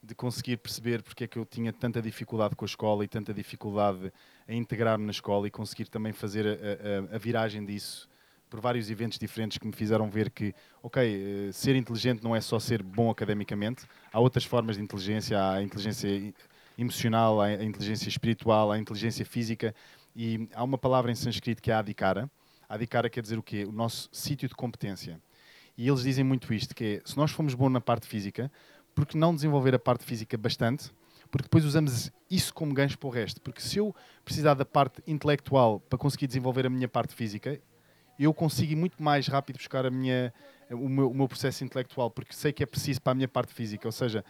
de 0.00 0.14
conseguir 0.14 0.58
perceber 0.58 1.02
porque 1.02 1.24
é 1.24 1.26
que 1.26 1.38
eu 1.38 1.44
tinha 1.44 1.72
tanta 1.72 2.00
dificuldade 2.00 2.54
com 2.54 2.64
a 2.64 2.66
escola 2.66 3.04
e 3.04 3.08
tanta 3.08 3.34
dificuldade 3.34 4.12
a 4.46 4.54
integrar-me 4.54 5.06
na 5.06 5.10
escola 5.10 5.48
e 5.48 5.50
conseguir 5.50 5.88
também 5.88 6.12
fazer 6.12 6.46
a, 6.46 7.12
a, 7.12 7.16
a 7.16 7.18
viragem 7.18 7.64
disso 7.64 8.08
por 8.48 8.60
vários 8.60 8.90
eventos 8.90 9.18
diferentes 9.18 9.58
que 9.58 9.66
me 9.66 9.72
fizeram 9.72 10.08
ver 10.08 10.30
que, 10.30 10.54
ok, 10.82 11.02
eh, 11.48 11.52
ser 11.52 11.76
inteligente 11.76 12.22
não 12.22 12.34
é 12.34 12.40
só 12.40 12.58
ser 12.58 12.82
bom 12.82 13.10
academicamente, 13.10 13.86
há 14.12 14.20
outras 14.20 14.44
formas 14.44 14.76
de 14.76 14.82
inteligência, 14.82 15.38
há 15.38 15.54
a 15.54 15.62
inteligência 15.62 16.34
emocional, 16.78 17.40
há 17.40 17.46
a 17.46 17.64
inteligência 17.64 18.08
espiritual, 18.08 18.70
há 18.70 18.76
a 18.76 18.78
inteligência 18.78 19.24
física 19.24 19.74
e 20.14 20.48
há 20.54 20.62
uma 20.62 20.78
palavra 20.78 21.10
em 21.10 21.14
sânscrito 21.14 21.62
que 21.62 21.70
é 21.70 21.74
adhikara. 21.74 22.30
Adhikara 22.68 23.08
quer 23.08 23.22
dizer 23.22 23.38
o 23.38 23.42
quê? 23.42 23.64
O 23.64 23.72
nosso 23.72 24.08
sítio 24.12 24.48
de 24.48 24.54
competência. 24.54 25.20
E 25.76 25.86
eles 25.86 26.02
dizem 26.02 26.24
muito 26.24 26.52
isto, 26.54 26.74
que 26.74 26.84
é, 26.84 27.02
se 27.04 27.16
nós 27.16 27.30
formos 27.30 27.54
bons 27.54 27.70
na 27.70 27.80
parte 27.80 28.06
física, 28.06 28.50
por 28.94 29.04
que 29.04 29.16
não 29.16 29.34
desenvolver 29.34 29.74
a 29.74 29.78
parte 29.78 30.04
física 30.04 30.36
bastante? 30.38 30.90
Porque 31.30 31.44
depois 31.44 31.64
usamos 31.64 32.10
isso 32.30 32.54
como 32.54 32.72
gancho 32.72 32.98
para 32.98 33.08
o 33.08 33.10
resto. 33.10 33.40
Porque 33.42 33.60
se 33.60 33.78
eu 33.78 33.94
precisar 34.24 34.54
da 34.54 34.64
parte 34.64 35.02
intelectual 35.06 35.80
para 35.80 35.98
conseguir 35.98 36.26
desenvolver 36.26 36.66
a 36.66 36.70
minha 36.70 36.88
parte 36.88 37.14
física, 37.14 37.60
eu 38.24 38.32
consigo 38.32 38.76
muito 38.76 39.02
mais 39.02 39.26
rápido 39.26 39.56
buscar 39.56 39.84
a 39.84 39.90
minha, 39.90 40.32
o, 40.70 40.88
meu, 40.88 41.10
o 41.10 41.14
meu 41.14 41.28
processo 41.28 41.64
intelectual, 41.64 42.10
porque 42.10 42.32
sei 42.32 42.52
que 42.52 42.62
é 42.62 42.66
preciso 42.66 43.00
para 43.00 43.12
a 43.12 43.14
minha 43.14 43.28
parte 43.28 43.52
física. 43.52 43.86
Ou 43.86 43.92
seja, 43.92 44.24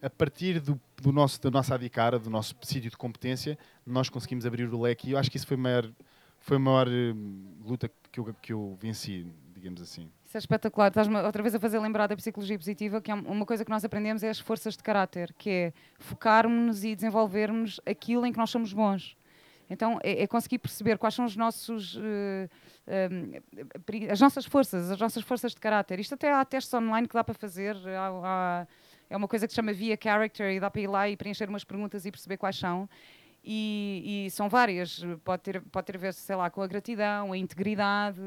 a 0.00 0.10
partir 0.10 0.60
do, 0.60 0.78
do 1.00 1.12
nosso, 1.12 1.40
da 1.40 1.50
nossa 1.50 1.74
adicara, 1.74 2.18
do 2.18 2.30
nosso 2.30 2.54
sítio 2.62 2.90
de 2.90 2.96
competência, 2.96 3.58
nós 3.86 4.08
conseguimos 4.08 4.44
abrir 4.44 4.72
o 4.72 4.80
leque. 4.80 5.08
E 5.08 5.12
eu 5.12 5.18
acho 5.18 5.30
que 5.30 5.36
isso 5.36 5.46
foi 5.46 5.56
a 5.56 5.60
maior, 5.60 5.90
foi 6.40 6.56
a 6.56 6.60
maior 6.60 6.88
uh, 6.88 7.16
luta 7.64 7.90
que 8.12 8.20
eu, 8.20 8.34
que 8.40 8.52
eu 8.52 8.76
venci, 8.80 9.26
digamos 9.54 9.80
assim. 9.80 10.10
Isso 10.26 10.36
é 10.36 10.38
espetacular. 10.38 10.88
Estás-me 10.88 11.16
outra 11.16 11.42
vez 11.42 11.54
a 11.54 11.60
fazer 11.60 11.78
lembrar 11.78 12.06
da 12.06 12.16
psicologia 12.16 12.58
positiva, 12.58 13.00
que 13.00 13.10
é 13.10 13.14
uma 13.14 13.46
coisa 13.46 13.64
que 13.64 13.70
nós 13.70 13.84
aprendemos 13.84 14.22
é 14.22 14.28
as 14.28 14.38
forças 14.38 14.76
de 14.76 14.82
caráter, 14.82 15.32
que 15.38 15.48
é 15.48 15.72
focarmos-nos 15.98 16.84
e 16.84 16.94
desenvolvermos 16.94 17.80
aquilo 17.86 18.26
em 18.26 18.32
que 18.32 18.38
nós 18.38 18.50
somos 18.50 18.72
bons. 18.72 19.16
Então, 19.68 19.98
é, 20.02 20.22
é 20.22 20.26
conseguir 20.26 20.58
perceber 20.58 20.98
quais 20.98 21.14
são 21.14 21.24
os 21.24 21.36
nossos, 21.36 21.96
uh, 21.96 22.48
as 24.10 24.20
nossas 24.20 24.44
forças, 24.44 24.90
as 24.90 24.98
nossas 24.98 25.22
forças 25.22 25.52
de 25.52 25.60
caráter. 25.60 25.98
Isto 26.00 26.14
até 26.14 26.32
há 26.32 26.44
testes 26.44 26.72
online 26.74 27.08
que 27.08 27.14
dá 27.14 27.24
para 27.24 27.34
fazer. 27.34 27.76
Há, 27.88 28.08
há, 28.08 28.66
é 29.08 29.16
uma 29.16 29.28
coisa 29.28 29.46
que 29.46 29.52
se 29.52 29.56
chama 29.56 29.72
Via 29.72 29.98
Character 30.00 30.52
e 30.52 30.60
dá 30.60 30.70
para 30.70 30.80
ir 30.80 30.86
lá 30.86 31.08
e 31.08 31.16
preencher 31.16 31.48
umas 31.48 31.64
perguntas 31.64 32.04
e 32.04 32.10
perceber 32.10 32.36
quais 32.36 32.56
são. 32.56 32.88
E, 33.46 34.26
e, 34.26 34.30
são 34.30 34.48
várias. 34.48 35.04
Pode 35.22 35.42
ter, 35.42 35.60
pode 35.60 35.86
ter 35.86 35.96
a 35.96 35.98
ver, 35.98 36.14
sei 36.14 36.34
lá, 36.34 36.48
com 36.48 36.62
a 36.62 36.66
gratidão, 36.66 37.32
a 37.32 37.36
integridade, 37.36 38.20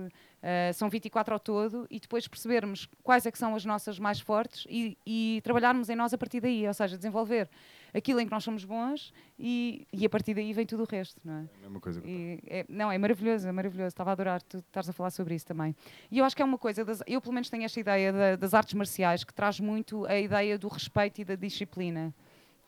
uh, 0.43 0.73
são 0.73 0.89
24 0.89 1.33
ao 1.33 1.39
todo, 1.39 1.87
e 1.89 1.99
depois 1.99 2.27
percebermos 2.27 2.87
quais 3.03 3.25
é 3.25 3.31
que 3.31 3.37
são 3.37 3.55
as 3.55 3.65
nossas 3.65 3.99
mais 3.99 4.19
fortes 4.19 4.65
e, 4.69 4.97
e, 5.05 5.41
trabalharmos 5.43 5.89
em 5.89 5.95
nós 5.95 6.13
a 6.13 6.17
partir 6.17 6.39
daí, 6.39 6.67
ou 6.67 6.73
seja, 6.73 6.97
desenvolver 6.97 7.49
aquilo 7.93 8.19
em 8.19 8.25
que 8.25 8.31
nós 8.31 8.43
somos 8.43 8.63
bons 8.63 9.13
e, 9.39 9.87
e 9.91 10.05
a 10.05 10.09
partir 10.09 10.33
daí 10.33 10.53
vem 10.53 10.65
tudo 10.65 10.83
o 10.83 10.85
resto, 10.85 11.19
não 11.23 11.33
é? 11.33 11.37
É 11.37 11.41
a 11.41 11.61
mesma 11.61 11.79
coisa 11.79 12.01
que 12.01 12.07
e, 12.07 12.39
é, 12.47 12.65
Não, 12.69 12.91
é 12.91 12.97
maravilhoso, 12.97 13.47
é 13.47 13.51
maravilhoso. 13.51 13.87
Estava 13.87 14.11
a 14.11 14.13
adorar 14.13 14.41
tu 14.41 14.57
estás 14.57 14.87
a 14.89 14.93
falar 14.93 15.09
sobre 15.09 15.35
isso 15.35 15.45
também. 15.45 15.75
E 16.11 16.19
eu 16.19 16.25
acho 16.25 16.35
que 16.35 16.41
é 16.41 16.45
uma 16.45 16.57
coisa, 16.57 16.83
das, 16.85 17.01
eu 17.07 17.21
pelo 17.21 17.33
menos 17.33 17.49
tenho 17.49 17.63
esta 17.63 17.79
ideia 17.79 18.13
da, 18.13 18.35
das 18.35 18.53
artes 18.53 18.73
marciais 18.73 19.23
que 19.23 19.33
traz 19.33 19.59
muito 19.59 20.05
a 20.05 20.19
ideia 20.19 20.57
do 20.57 20.67
respeito 20.67 21.21
e 21.21 21.25
da 21.25 21.35
disciplina, 21.35 22.13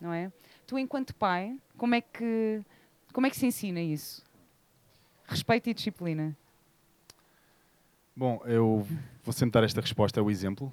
não 0.00 0.12
é? 0.12 0.32
Tu, 0.66 0.78
enquanto 0.78 1.14
pai, 1.14 1.56
como 1.76 1.94
é 1.94 2.00
que, 2.00 2.62
como 3.12 3.26
é 3.26 3.30
que 3.30 3.36
se 3.36 3.46
ensina 3.46 3.80
isso? 3.80 4.24
Respeito 5.26 5.68
e 5.68 5.74
disciplina. 5.74 6.36
Bom, 8.16 8.40
eu 8.44 8.86
vou 9.22 9.32
sentar 9.32 9.64
esta 9.64 9.80
resposta 9.80 10.20
ao 10.20 10.30
exemplo. 10.30 10.72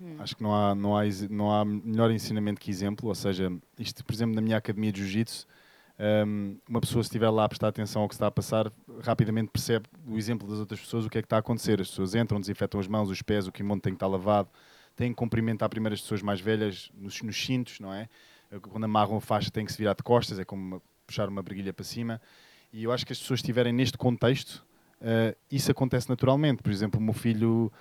Hum. 0.00 0.16
Acho 0.18 0.36
que 0.36 0.42
não 0.42 0.54
há, 0.54 0.74
não, 0.74 0.96
há, 0.96 1.02
não 1.30 1.52
há 1.52 1.64
melhor 1.64 2.10
ensinamento 2.10 2.60
que 2.60 2.70
exemplo. 2.70 3.08
Ou 3.08 3.14
seja, 3.14 3.52
isto, 3.78 4.04
por 4.04 4.14
exemplo, 4.14 4.34
na 4.34 4.40
minha 4.40 4.56
academia 4.56 4.92
de 4.92 5.00
jiu-jitsu, 5.00 5.46
um, 6.26 6.58
uma 6.68 6.80
pessoa, 6.80 7.02
se 7.02 7.08
estiver 7.08 7.30
lá 7.30 7.44
a 7.44 7.48
prestar 7.48 7.68
atenção 7.68 8.02
ao 8.02 8.08
que 8.08 8.14
está 8.14 8.26
a 8.26 8.30
passar, 8.30 8.72
rapidamente 9.02 9.50
percebe 9.50 9.86
o 10.06 10.16
exemplo 10.16 10.48
das 10.48 10.58
outras 10.58 10.80
pessoas, 10.80 11.04
o 11.04 11.10
que 11.10 11.18
é 11.18 11.22
que 11.22 11.26
está 11.26 11.36
a 11.36 11.40
acontecer. 11.40 11.80
As 11.80 11.88
pessoas 11.88 12.14
entram, 12.14 12.40
desinfetam 12.40 12.80
as 12.80 12.88
mãos, 12.88 13.08
os 13.08 13.22
pés, 13.22 13.46
o 13.46 13.52
kimono 13.52 13.80
tem 13.80 13.92
que 13.92 13.96
estar 13.96 14.06
lavado, 14.06 14.48
têm 14.96 15.10
que 15.10 15.16
cumprimentar 15.16 15.68
primeiro 15.68 15.94
as 15.94 16.00
pessoas 16.00 16.22
mais 16.22 16.40
velhas 16.40 16.90
nos, 16.94 17.22
nos 17.22 17.44
cintos, 17.44 17.80
não 17.80 17.92
é? 17.92 18.08
Quando 18.60 18.84
amarram 18.84 19.16
a 19.16 19.20
faixa, 19.20 19.50
tem 19.50 19.64
que 19.64 19.72
se 19.72 19.78
virar 19.78 19.94
de 19.94 20.02
costas, 20.02 20.38
é 20.38 20.44
como 20.44 20.82
puxar 21.06 21.28
uma 21.28 21.42
briguilha 21.42 21.72
para 21.72 21.84
cima. 21.84 22.20
E 22.72 22.84
eu 22.84 22.92
acho 22.92 23.06
que 23.06 23.12
as 23.12 23.18
pessoas 23.18 23.38
estiverem 23.38 23.72
neste 23.72 23.96
contexto, 23.96 24.64
uh, 25.00 25.36
isso 25.50 25.70
acontece 25.70 26.08
naturalmente. 26.08 26.62
Por 26.62 26.72
exemplo, 26.72 27.00
o 27.00 27.02
meu 27.02 27.14
filho 27.14 27.72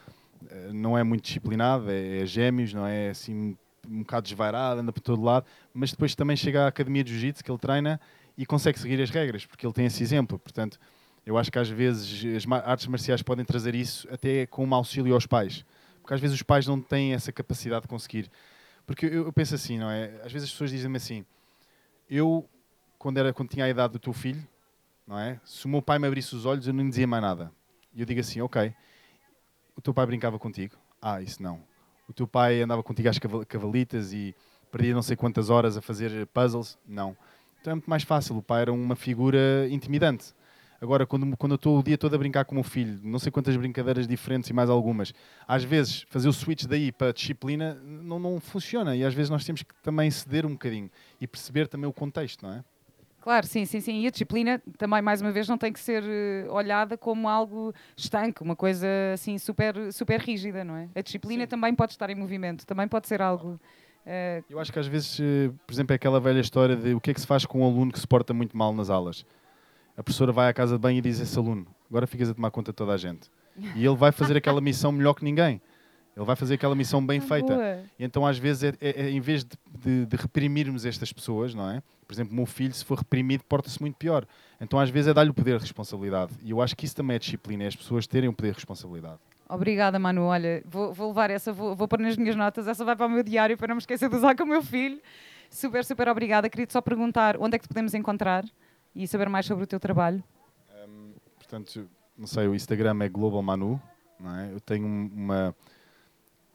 uh, 0.41 0.73
não 0.73 0.97
é 0.97 1.03
muito 1.03 1.23
disciplinado, 1.23 1.89
é, 1.89 2.21
é, 2.21 2.25
gêmeos, 2.25 2.73
não 2.73 2.85
é 2.85 3.09
assim 3.09 3.57
um 3.87 3.99
bocado 3.99 4.23
desvairado, 4.23 4.79
anda 4.79 4.93
por 4.93 5.01
todo 5.01 5.21
lado, 5.21 5.45
mas 5.73 5.91
depois 5.91 6.15
também 6.15 6.37
chega 6.37 6.63
à 6.63 6.67
academia 6.67 7.03
de 7.03 7.11
jiu-jitsu 7.11 7.43
que 7.43 7.51
ele 7.51 7.57
treina 7.57 7.99
e 8.37 8.45
consegue 8.45 8.79
seguir 8.79 9.01
as 9.01 9.09
regras, 9.09 9.45
porque 9.45 9.65
ele 9.65 9.73
tem 9.73 9.85
esse 9.85 10.01
exemplo. 10.01 10.39
Portanto, 10.39 10.79
eu 11.25 11.37
acho 11.37 11.51
que 11.51 11.59
às 11.59 11.69
vezes 11.69 12.23
as 12.35 12.51
artes 12.63 12.87
marciais 12.87 13.21
podem 13.21 13.43
trazer 13.45 13.75
isso 13.75 14.07
até 14.11 14.45
com 14.45 14.65
um 14.65 14.73
auxílio 14.73 15.13
aos 15.13 15.25
pais, 15.25 15.65
porque 16.01 16.13
às 16.13 16.19
vezes 16.19 16.35
os 16.35 16.43
pais 16.43 16.65
não 16.65 16.81
têm 16.81 17.13
essa 17.13 17.31
capacidade 17.31 17.83
de 17.83 17.87
conseguir. 17.87 18.29
Porque 18.85 19.05
eu, 19.05 19.25
eu 19.25 19.33
penso 19.33 19.55
assim, 19.55 19.77
não 19.77 19.89
é? 19.89 20.05
Às 20.23 20.31
vezes 20.31 20.47
as 20.47 20.51
pessoas 20.51 20.71
dizem-me 20.71 20.97
assim: 20.97 21.25
eu, 22.09 22.47
quando, 22.97 23.17
era, 23.17 23.33
quando 23.33 23.49
tinha 23.49 23.65
a 23.65 23.69
idade 23.69 23.93
do 23.93 23.99
teu 23.99 24.13
filho, 24.13 24.45
não 25.07 25.19
é? 25.19 25.39
Se 25.45 25.65
o 25.65 25.69
meu 25.69 25.81
pai 25.81 25.99
me 25.99 26.07
abrisse 26.07 26.35
os 26.35 26.45
olhos, 26.45 26.67
eu 26.67 26.73
não 26.73 26.83
lhe 26.83 26.89
dizia 26.89 27.07
mais 27.07 27.21
nada. 27.21 27.51
E 27.93 27.99
eu 28.01 28.05
digo 28.05 28.19
assim, 28.19 28.41
ok, 28.41 28.73
o 29.75 29.81
teu 29.81 29.93
pai 29.93 30.05
brincava 30.05 30.39
contigo? 30.39 30.75
Ah, 31.01 31.21
isso 31.21 31.41
não. 31.41 31.61
O 32.07 32.13
teu 32.13 32.27
pai 32.27 32.61
andava 32.61 32.83
contigo 32.83 33.09
às 33.09 33.19
cavalitas 33.47 34.13
e 34.13 34.35
perdia 34.71 34.93
não 34.93 35.01
sei 35.01 35.15
quantas 35.15 35.49
horas 35.49 35.77
a 35.77 35.81
fazer 35.81 36.25
puzzles? 36.27 36.77
Não. 36.87 37.15
Então 37.61 37.71
é 37.71 37.75
muito 37.75 37.89
mais 37.89 38.03
fácil. 38.03 38.37
O 38.37 38.41
pai 38.41 38.63
era 38.63 38.73
uma 38.73 38.95
figura 38.95 39.67
intimidante. 39.69 40.33
Agora, 40.81 41.05
quando, 41.05 41.37
quando 41.37 41.53
eu 41.53 41.55
estou 41.55 41.79
o 41.79 41.83
dia 41.83 41.97
todo 41.97 42.13
a 42.13 42.17
brincar 42.17 42.43
com 42.43 42.51
o 42.51 42.55
meu 42.55 42.63
filho, 42.63 42.99
não 43.01 43.17
sei 43.17 43.31
quantas 43.31 43.55
brincadeiras 43.55 44.05
diferentes 44.05 44.49
e 44.49 44.53
mais 44.53 44.69
algumas, 44.69 45.13
às 45.47 45.63
vezes 45.63 46.05
fazer 46.09 46.27
o 46.27 46.33
switch 46.33 46.65
daí 46.65 46.91
para 46.91 47.13
disciplina 47.13 47.75
não, 47.75 48.19
não 48.19 48.37
funciona. 48.41 48.93
E 48.93 49.03
às 49.05 49.13
vezes 49.13 49.29
nós 49.29 49.45
temos 49.45 49.63
que 49.63 49.73
também 49.81 50.11
ceder 50.11 50.45
um 50.45 50.51
bocadinho 50.51 50.91
e 51.21 51.27
perceber 51.27 51.69
também 51.69 51.89
o 51.89 51.93
contexto, 51.93 52.45
não 52.45 52.53
é? 52.53 52.65
Claro, 53.23 53.47
sim, 53.47 53.63
sim, 53.63 53.79
sim. 53.79 54.01
E 54.01 54.07
a 54.07 54.11
disciplina 54.11 54.61
também, 54.77 55.01
mais 55.01 55.21
uma 55.21 55.31
vez, 55.31 55.47
não 55.47 55.57
tem 55.57 55.71
que 55.71 55.79
ser 55.79 56.03
uh, 56.03 56.51
olhada 56.51 56.97
como 56.97 57.29
algo 57.29 57.73
estanque, 57.95 58.43
uma 58.43 58.53
coisa 58.53 58.85
assim 59.13 59.37
super, 59.37 59.93
super 59.93 60.19
rígida, 60.19 60.65
não 60.65 60.75
é? 60.75 60.89
A 60.93 61.01
disciplina 61.01 61.43
sim. 61.43 61.47
também 61.47 61.73
pode 61.73 61.93
estar 61.93 62.09
em 62.09 62.15
movimento, 62.15 62.65
também 62.65 62.85
pode 62.85 63.07
ser 63.07 63.21
algo. 63.21 63.57
Uh... 64.05 64.43
Eu 64.49 64.59
acho 64.59 64.73
que 64.73 64.77
às 64.77 64.87
vezes, 64.87 65.19
uh, 65.19 65.57
por 65.65 65.73
exemplo, 65.73 65.93
é 65.93 65.95
aquela 65.95 66.19
velha 66.19 66.41
história 66.41 66.75
de 66.75 66.93
o 66.93 66.99
que 66.99 67.11
é 67.11 67.13
que 67.13 67.21
se 67.21 67.25
faz 67.25 67.45
com 67.45 67.61
um 67.61 67.63
aluno 67.65 67.93
que 67.93 67.99
se 67.99 68.05
porta 68.05 68.33
muito 68.33 68.57
mal 68.57 68.73
nas 68.73 68.89
aulas. 68.89 69.25
A 69.95 70.03
professora 70.03 70.33
vai 70.33 70.49
à 70.49 70.53
casa 70.53 70.75
de 70.75 70.81
banho 70.81 70.97
e 70.97 71.01
diz 71.01 71.21
a 71.21 71.23
esse 71.23 71.39
aluno: 71.39 71.65
agora 71.89 72.05
ficas 72.05 72.27
a 72.29 72.33
tomar 72.33 72.51
conta 72.51 72.73
de 72.73 72.75
toda 72.75 72.91
a 72.91 72.97
gente. 72.97 73.31
E 73.73 73.85
ele 73.85 73.95
vai 73.95 74.11
fazer 74.11 74.35
aquela 74.35 74.59
missão 74.59 74.91
melhor 74.91 75.13
que 75.13 75.23
ninguém. 75.23 75.61
Ele 76.13 76.25
vai 76.25 76.35
fazer 76.35 76.55
aquela 76.55 76.75
missão 76.75 77.05
bem 77.05 77.19
ah, 77.23 77.25
feita. 77.25 77.55
Boa. 77.55 77.82
Então, 77.99 78.25
às 78.25 78.37
vezes, 78.37 78.63
é, 78.63 78.73
é, 78.81 79.01
é, 79.03 79.09
em 79.09 79.19
vez 79.19 79.43
de, 79.43 79.57
de, 79.79 80.05
de, 80.05 80.15
reprimirmos 80.15 80.85
estas 80.85 81.13
pessoas, 81.13 81.53
não 81.53 81.69
é? 81.69 81.81
Por 82.07 82.13
exemplo, 82.13 82.33
o 82.33 82.35
meu 82.35 82.45
filho, 82.45 82.73
se 82.73 82.83
for 82.83 82.97
reprimido, 82.97 83.43
porta-se 83.43 83.79
muito 83.79 83.95
pior. 83.95 84.25
Então, 84.59 84.79
às 84.79 84.89
vezes, 84.89 85.09
é 85.09 85.13
dar-lhe 85.13 85.29
o 85.29 85.33
poder 85.33 85.57
de 85.57 85.63
responsabilidade. 85.63 86.33
E 86.41 86.51
eu 86.51 86.61
acho 86.61 86.75
que 86.75 86.85
isso 86.85 86.95
também 86.95 87.15
é 87.15 87.19
disciplina, 87.19 87.63
é 87.63 87.67
as 87.67 87.75
pessoas 87.75 88.07
terem 88.07 88.29
o 88.29 88.33
poder 88.33 88.51
de 88.51 88.55
responsabilidade. 88.55 89.19
Obrigada, 89.47 89.99
Manu. 89.99 90.23
Olha, 90.23 90.63
vou, 90.65 90.93
vou 90.93 91.09
levar 91.09 91.29
essa, 91.29 91.53
vou, 91.53 91.75
vou 91.75 91.87
pôr 91.87 91.99
nas 91.99 92.17
minhas 92.17 92.35
notas, 92.35 92.67
essa 92.67 92.83
vai 92.83 92.95
para 92.95 93.05
o 93.05 93.09
meu 93.09 93.23
diário 93.23 93.57
para 93.57 93.67
não 93.67 93.75
me 93.75 93.81
esquecer 93.81 94.09
de 94.09 94.15
usar 94.15 94.35
com 94.35 94.43
o 94.43 94.47
meu 94.47 94.63
filho. 94.63 94.99
Super, 95.49 95.85
super 95.85 96.07
obrigada. 96.07 96.49
Queria 96.49 96.65
só 96.69 96.81
perguntar 96.81 97.37
onde 97.37 97.55
é 97.55 97.59
que 97.59 97.65
te 97.65 97.67
podemos 97.67 97.93
encontrar 97.93 98.43
e 98.95 99.07
saber 99.07 99.29
mais 99.29 99.45
sobre 99.45 99.63
o 99.63 99.67
teu 99.67 99.79
trabalho. 99.79 100.23
Um, 100.87 101.13
portanto, 101.37 101.87
não 102.17 102.25
sei, 102.25 102.47
o 102.47 102.55
Instagram 102.55 102.97
é 103.01 103.09
Global 103.09 103.41
Manu. 103.43 103.79
Não 104.19 104.35
é? 104.35 104.51
Eu 104.51 104.59
tenho 104.59 104.85
uma 104.85 105.53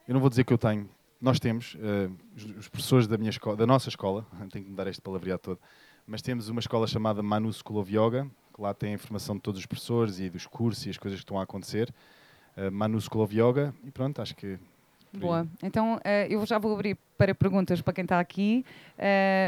eu 0.09 0.15
não 0.15 0.21
vou 0.23 0.31
dizer 0.31 0.45
que 0.45 0.53
eu 0.55 0.57
tenho, 0.57 0.89
nós 1.21 1.41
temos, 1.41 1.75
uh, 1.75 2.15
os, 2.59 2.69
professores 2.69 3.07
da, 3.07 3.19
minha 3.19 3.31
escola, 3.31 3.57
da 3.57 3.67
nossa 3.67 3.89
escola, 3.89 4.25
tenho 4.51 4.65
que 4.65 4.71
mudar 4.71 4.87
este 4.87 5.03
palavreado 5.03 5.41
todo, 5.41 5.61
mas 6.07 6.23
temos 6.23 6.49
uma 6.49 6.61
escola 6.61 6.87
chamada 6.87 7.23
Manu 7.23 7.53
School 7.53 7.81
of 7.81 7.95
Yoga, 7.95 8.31
que 8.55 8.63
lá 8.63 8.73
tem 8.73 8.91
a 8.91 8.95
informação 8.95 9.35
de 9.35 9.43
todos 9.43 9.61
os 9.61 9.67
professores 9.67 10.21
e 10.21 10.31
dos 10.31 10.47
cursos 10.47 10.87
e 10.87 10.91
as 10.91 10.97
coisas 10.97 11.19
que 11.19 11.25
estão 11.25 11.39
a 11.39 11.43
acontecer. 11.43 11.93
Uh, 12.57 12.71
Manu 12.71 13.01
School 13.01 13.25
of 13.25 13.35
Yoga, 13.35 13.75
e 13.85 13.91
pronto, 13.91 14.23
acho 14.23 14.35
que. 14.35 14.59
Boa, 15.13 15.49
então 15.63 15.97
uh, 15.97 16.01
eu 16.29 16.45
já 16.45 16.59
vou 16.59 16.75
abrir 16.75 16.97
para 17.17 17.35
perguntas 17.35 17.81
para 17.81 17.95
quem 17.95 18.05
está 18.05 18.21
aqui, 18.21 18.65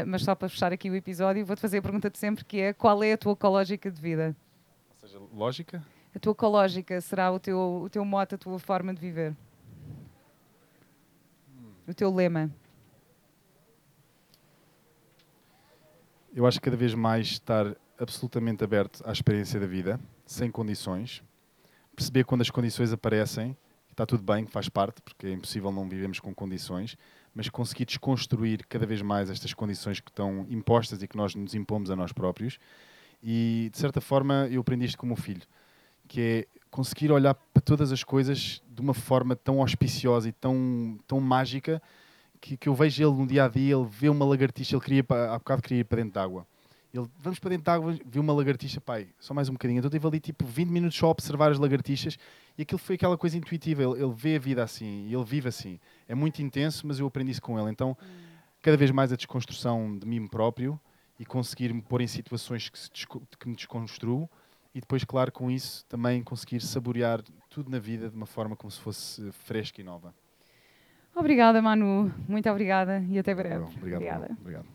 mas 0.07 0.23
só 0.23 0.35
para 0.35 0.49
fechar 0.49 0.73
aqui 0.73 0.89
o 0.89 0.95
episódio, 0.95 1.45
vou-te 1.45 1.61
fazer 1.61 1.77
a 1.77 1.81
pergunta 1.81 2.09
de 2.09 2.17
sempre 2.17 2.43
que 2.43 2.59
é 2.59 2.73
qual 2.73 3.01
é 3.01 3.13
a 3.13 3.17
tua 3.17 3.31
ecológica 3.31 3.89
de 3.89 4.01
vida? 4.01 4.35
Ou 4.89 5.07
seja, 5.07 5.21
lógica? 5.33 5.81
A 6.13 6.19
tua 6.19 6.31
ecológica 6.31 6.99
será 6.99 7.31
o 7.31 7.39
teu, 7.39 7.83
o 7.85 7.89
teu 7.89 8.03
mote, 8.03 8.35
a 8.35 8.37
tua 8.37 8.59
forma 8.59 8.93
de 8.93 8.99
viver? 8.99 9.33
O 11.87 11.93
teu 11.93 12.13
lema? 12.13 12.51
Eu 16.33 16.45
acho 16.45 16.59
que 16.59 16.65
cada 16.65 16.77
vez 16.77 16.93
mais 16.93 17.27
estar 17.27 17.75
absolutamente 17.99 18.63
aberto 18.63 19.03
à 19.05 19.11
experiência 19.11 19.59
da 19.59 19.67
vida, 19.67 19.99
sem 20.25 20.49
condições, 20.49 21.21
perceber 21.95 22.23
quando 22.23 22.41
as 22.41 22.49
condições 22.49 22.93
aparecem, 22.93 23.55
está 23.89 24.05
tudo 24.05 24.23
bem, 24.23 24.47
faz 24.47 24.69
parte, 24.69 25.01
porque 25.01 25.27
é 25.27 25.31
impossível 25.31 25.71
não 25.71 25.87
vivemos 25.87 26.19
com 26.19 26.33
condições, 26.33 26.97
mas 27.35 27.49
conseguir 27.49 27.85
desconstruir 27.85 28.65
cada 28.67 28.85
vez 28.85 29.01
mais 29.01 29.29
estas 29.29 29.53
condições 29.53 29.99
que 29.99 30.09
estão 30.09 30.45
impostas 30.49 31.03
e 31.03 31.07
que 31.07 31.17
nós 31.17 31.35
nos 31.35 31.53
impomos 31.53 31.91
a 31.91 31.95
nós 31.95 32.11
próprios. 32.11 32.57
E, 33.21 33.69
de 33.71 33.77
certa 33.77 34.01
forma, 34.01 34.47
eu 34.49 34.61
aprendi 34.61 34.85
isto 34.85 34.97
como 34.97 35.15
filho, 35.15 35.43
que 36.07 36.21
é 36.21 36.60
conseguir 36.71 37.11
olhar 37.11 37.35
para 37.35 37.61
todas 37.61 37.91
as 37.91 38.03
coisas 38.03 38.61
de 38.67 38.81
uma 38.81 38.93
forma 38.93 39.35
tão 39.35 39.59
auspiciosa 39.61 40.29
e 40.29 40.31
tão, 40.31 40.97
tão 41.05 41.19
mágica 41.19 41.81
que, 42.39 42.57
que 42.57 42.67
eu 42.67 42.73
vejo 42.73 43.03
ele 43.03 43.13
no 43.13 43.27
dia 43.27 43.45
a 43.45 43.47
dia, 43.47 43.75
ele 43.75 43.85
vê 43.85 44.09
uma 44.09 44.25
lagartixa, 44.25 44.75
ele 44.75 44.83
queria, 44.83 45.05
há 45.29 45.37
bocado 45.37 45.61
queria 45.61 45.81
ir 45.81 45.83
para 45.83 45.97
dentro 45.97 46.13
de 46.13 46.19
água. 46.19 46.47
Ele, 46.93 47.07
vamos 47.19 47.39
para 47.39 47.51
dentro 47.51 47.65
de 47.65 47.69
água, 47.69 47.97
viu 48.05 48.21
uma 48.21 48.33
lagartixa, 48.33 48.81
pai, 48.81 49.09
só 49.19 49.33
mais 49.33 49.49
um 49.49 49.53
bocadinho. 49.53 49.79
Então 49.79 49.91
tive 49.91 50.07
ali 50.07 50.19
tipo 50.19 50.45
20 50.45 50.69
minutos 50.69 50.97
só 50.97 51.07
a 51.07 51.09
observar 51.09 51.51
as 51.51 51.59
lagartixas 51.59 52.17
e 52.57 52.63
aquilo 52.63 52.79
foi 52.79 52.95
aquela 52.95 53.17
coisa 53.17 53.37
intuitiva. 53.37 53.83
Ele, 53.83 54.03
ele 54.03 54.13
vê 54.15 54.37
a 54.37 54.39
vida 54.39 54.63
assim, 54.63 55.05
ele 55.05 55.23
vive 55.23 55.49
assim. 55.49 55.79
É 56.07 56.15
muito 56.15 56.41
intenso, 56.41 56.87
mas 56.87 56.99
eu 56.99 57.05
aprendi 57.05 57.31
isso 57.31 57.41
com 57.41 57.59
ele. 57.59 57.69
Então, 57.69 57.95
cada 58.61 58.77
vez 58.77 58.91
mais 58.91 59.11
a 59.11 59.15
desconstrução 59.15 59.97
de 59.97 60.07
mim 60.07 60.25
próprio 60.25 60.79
e 61.19 61.25
conseguir 61.25 61.73
me 61.73 61.81
pôr 61.81 62.01
em 62.01 62.07
situações 62.07 62.69
que, 62.69 62.79
se, 62.79 62.89
que 62.91 63.47
me 63.47 63.55
desconstruo 63.55 64.29
e 64.73 64.79
depois, 64.79 65.03
claro, 65.03 65.29
com 65.31 65.51
isso 65.51 65.85
também 65.87 66.23
conseguir 66.23 66.61
saborear 66.61 67.21
tudo 67.49 67.69
na 67.69 67.79
vida 67.79 68.09
de 68.09 68.15
uma 68.15 68.25
forma 68.25 68.55
como 68.55 68.71
se 68.71 68.79
fosse 68.79 69.29
fresca 69.31 69.81
e 69.81 69.83
nova. 69.83 70.15
Obrigada, 71.13 71.61
Manu. 71.61 72.09
Muito 72.27 72.49
obrigada 72.49 73.03
e 73.09 73.19
até 73.19 73.35
breve. 73.35 73.65
Obrigado. 73.77 74.01
Obrigada. 74.01 74.37
Obrigado. 74.39 74.65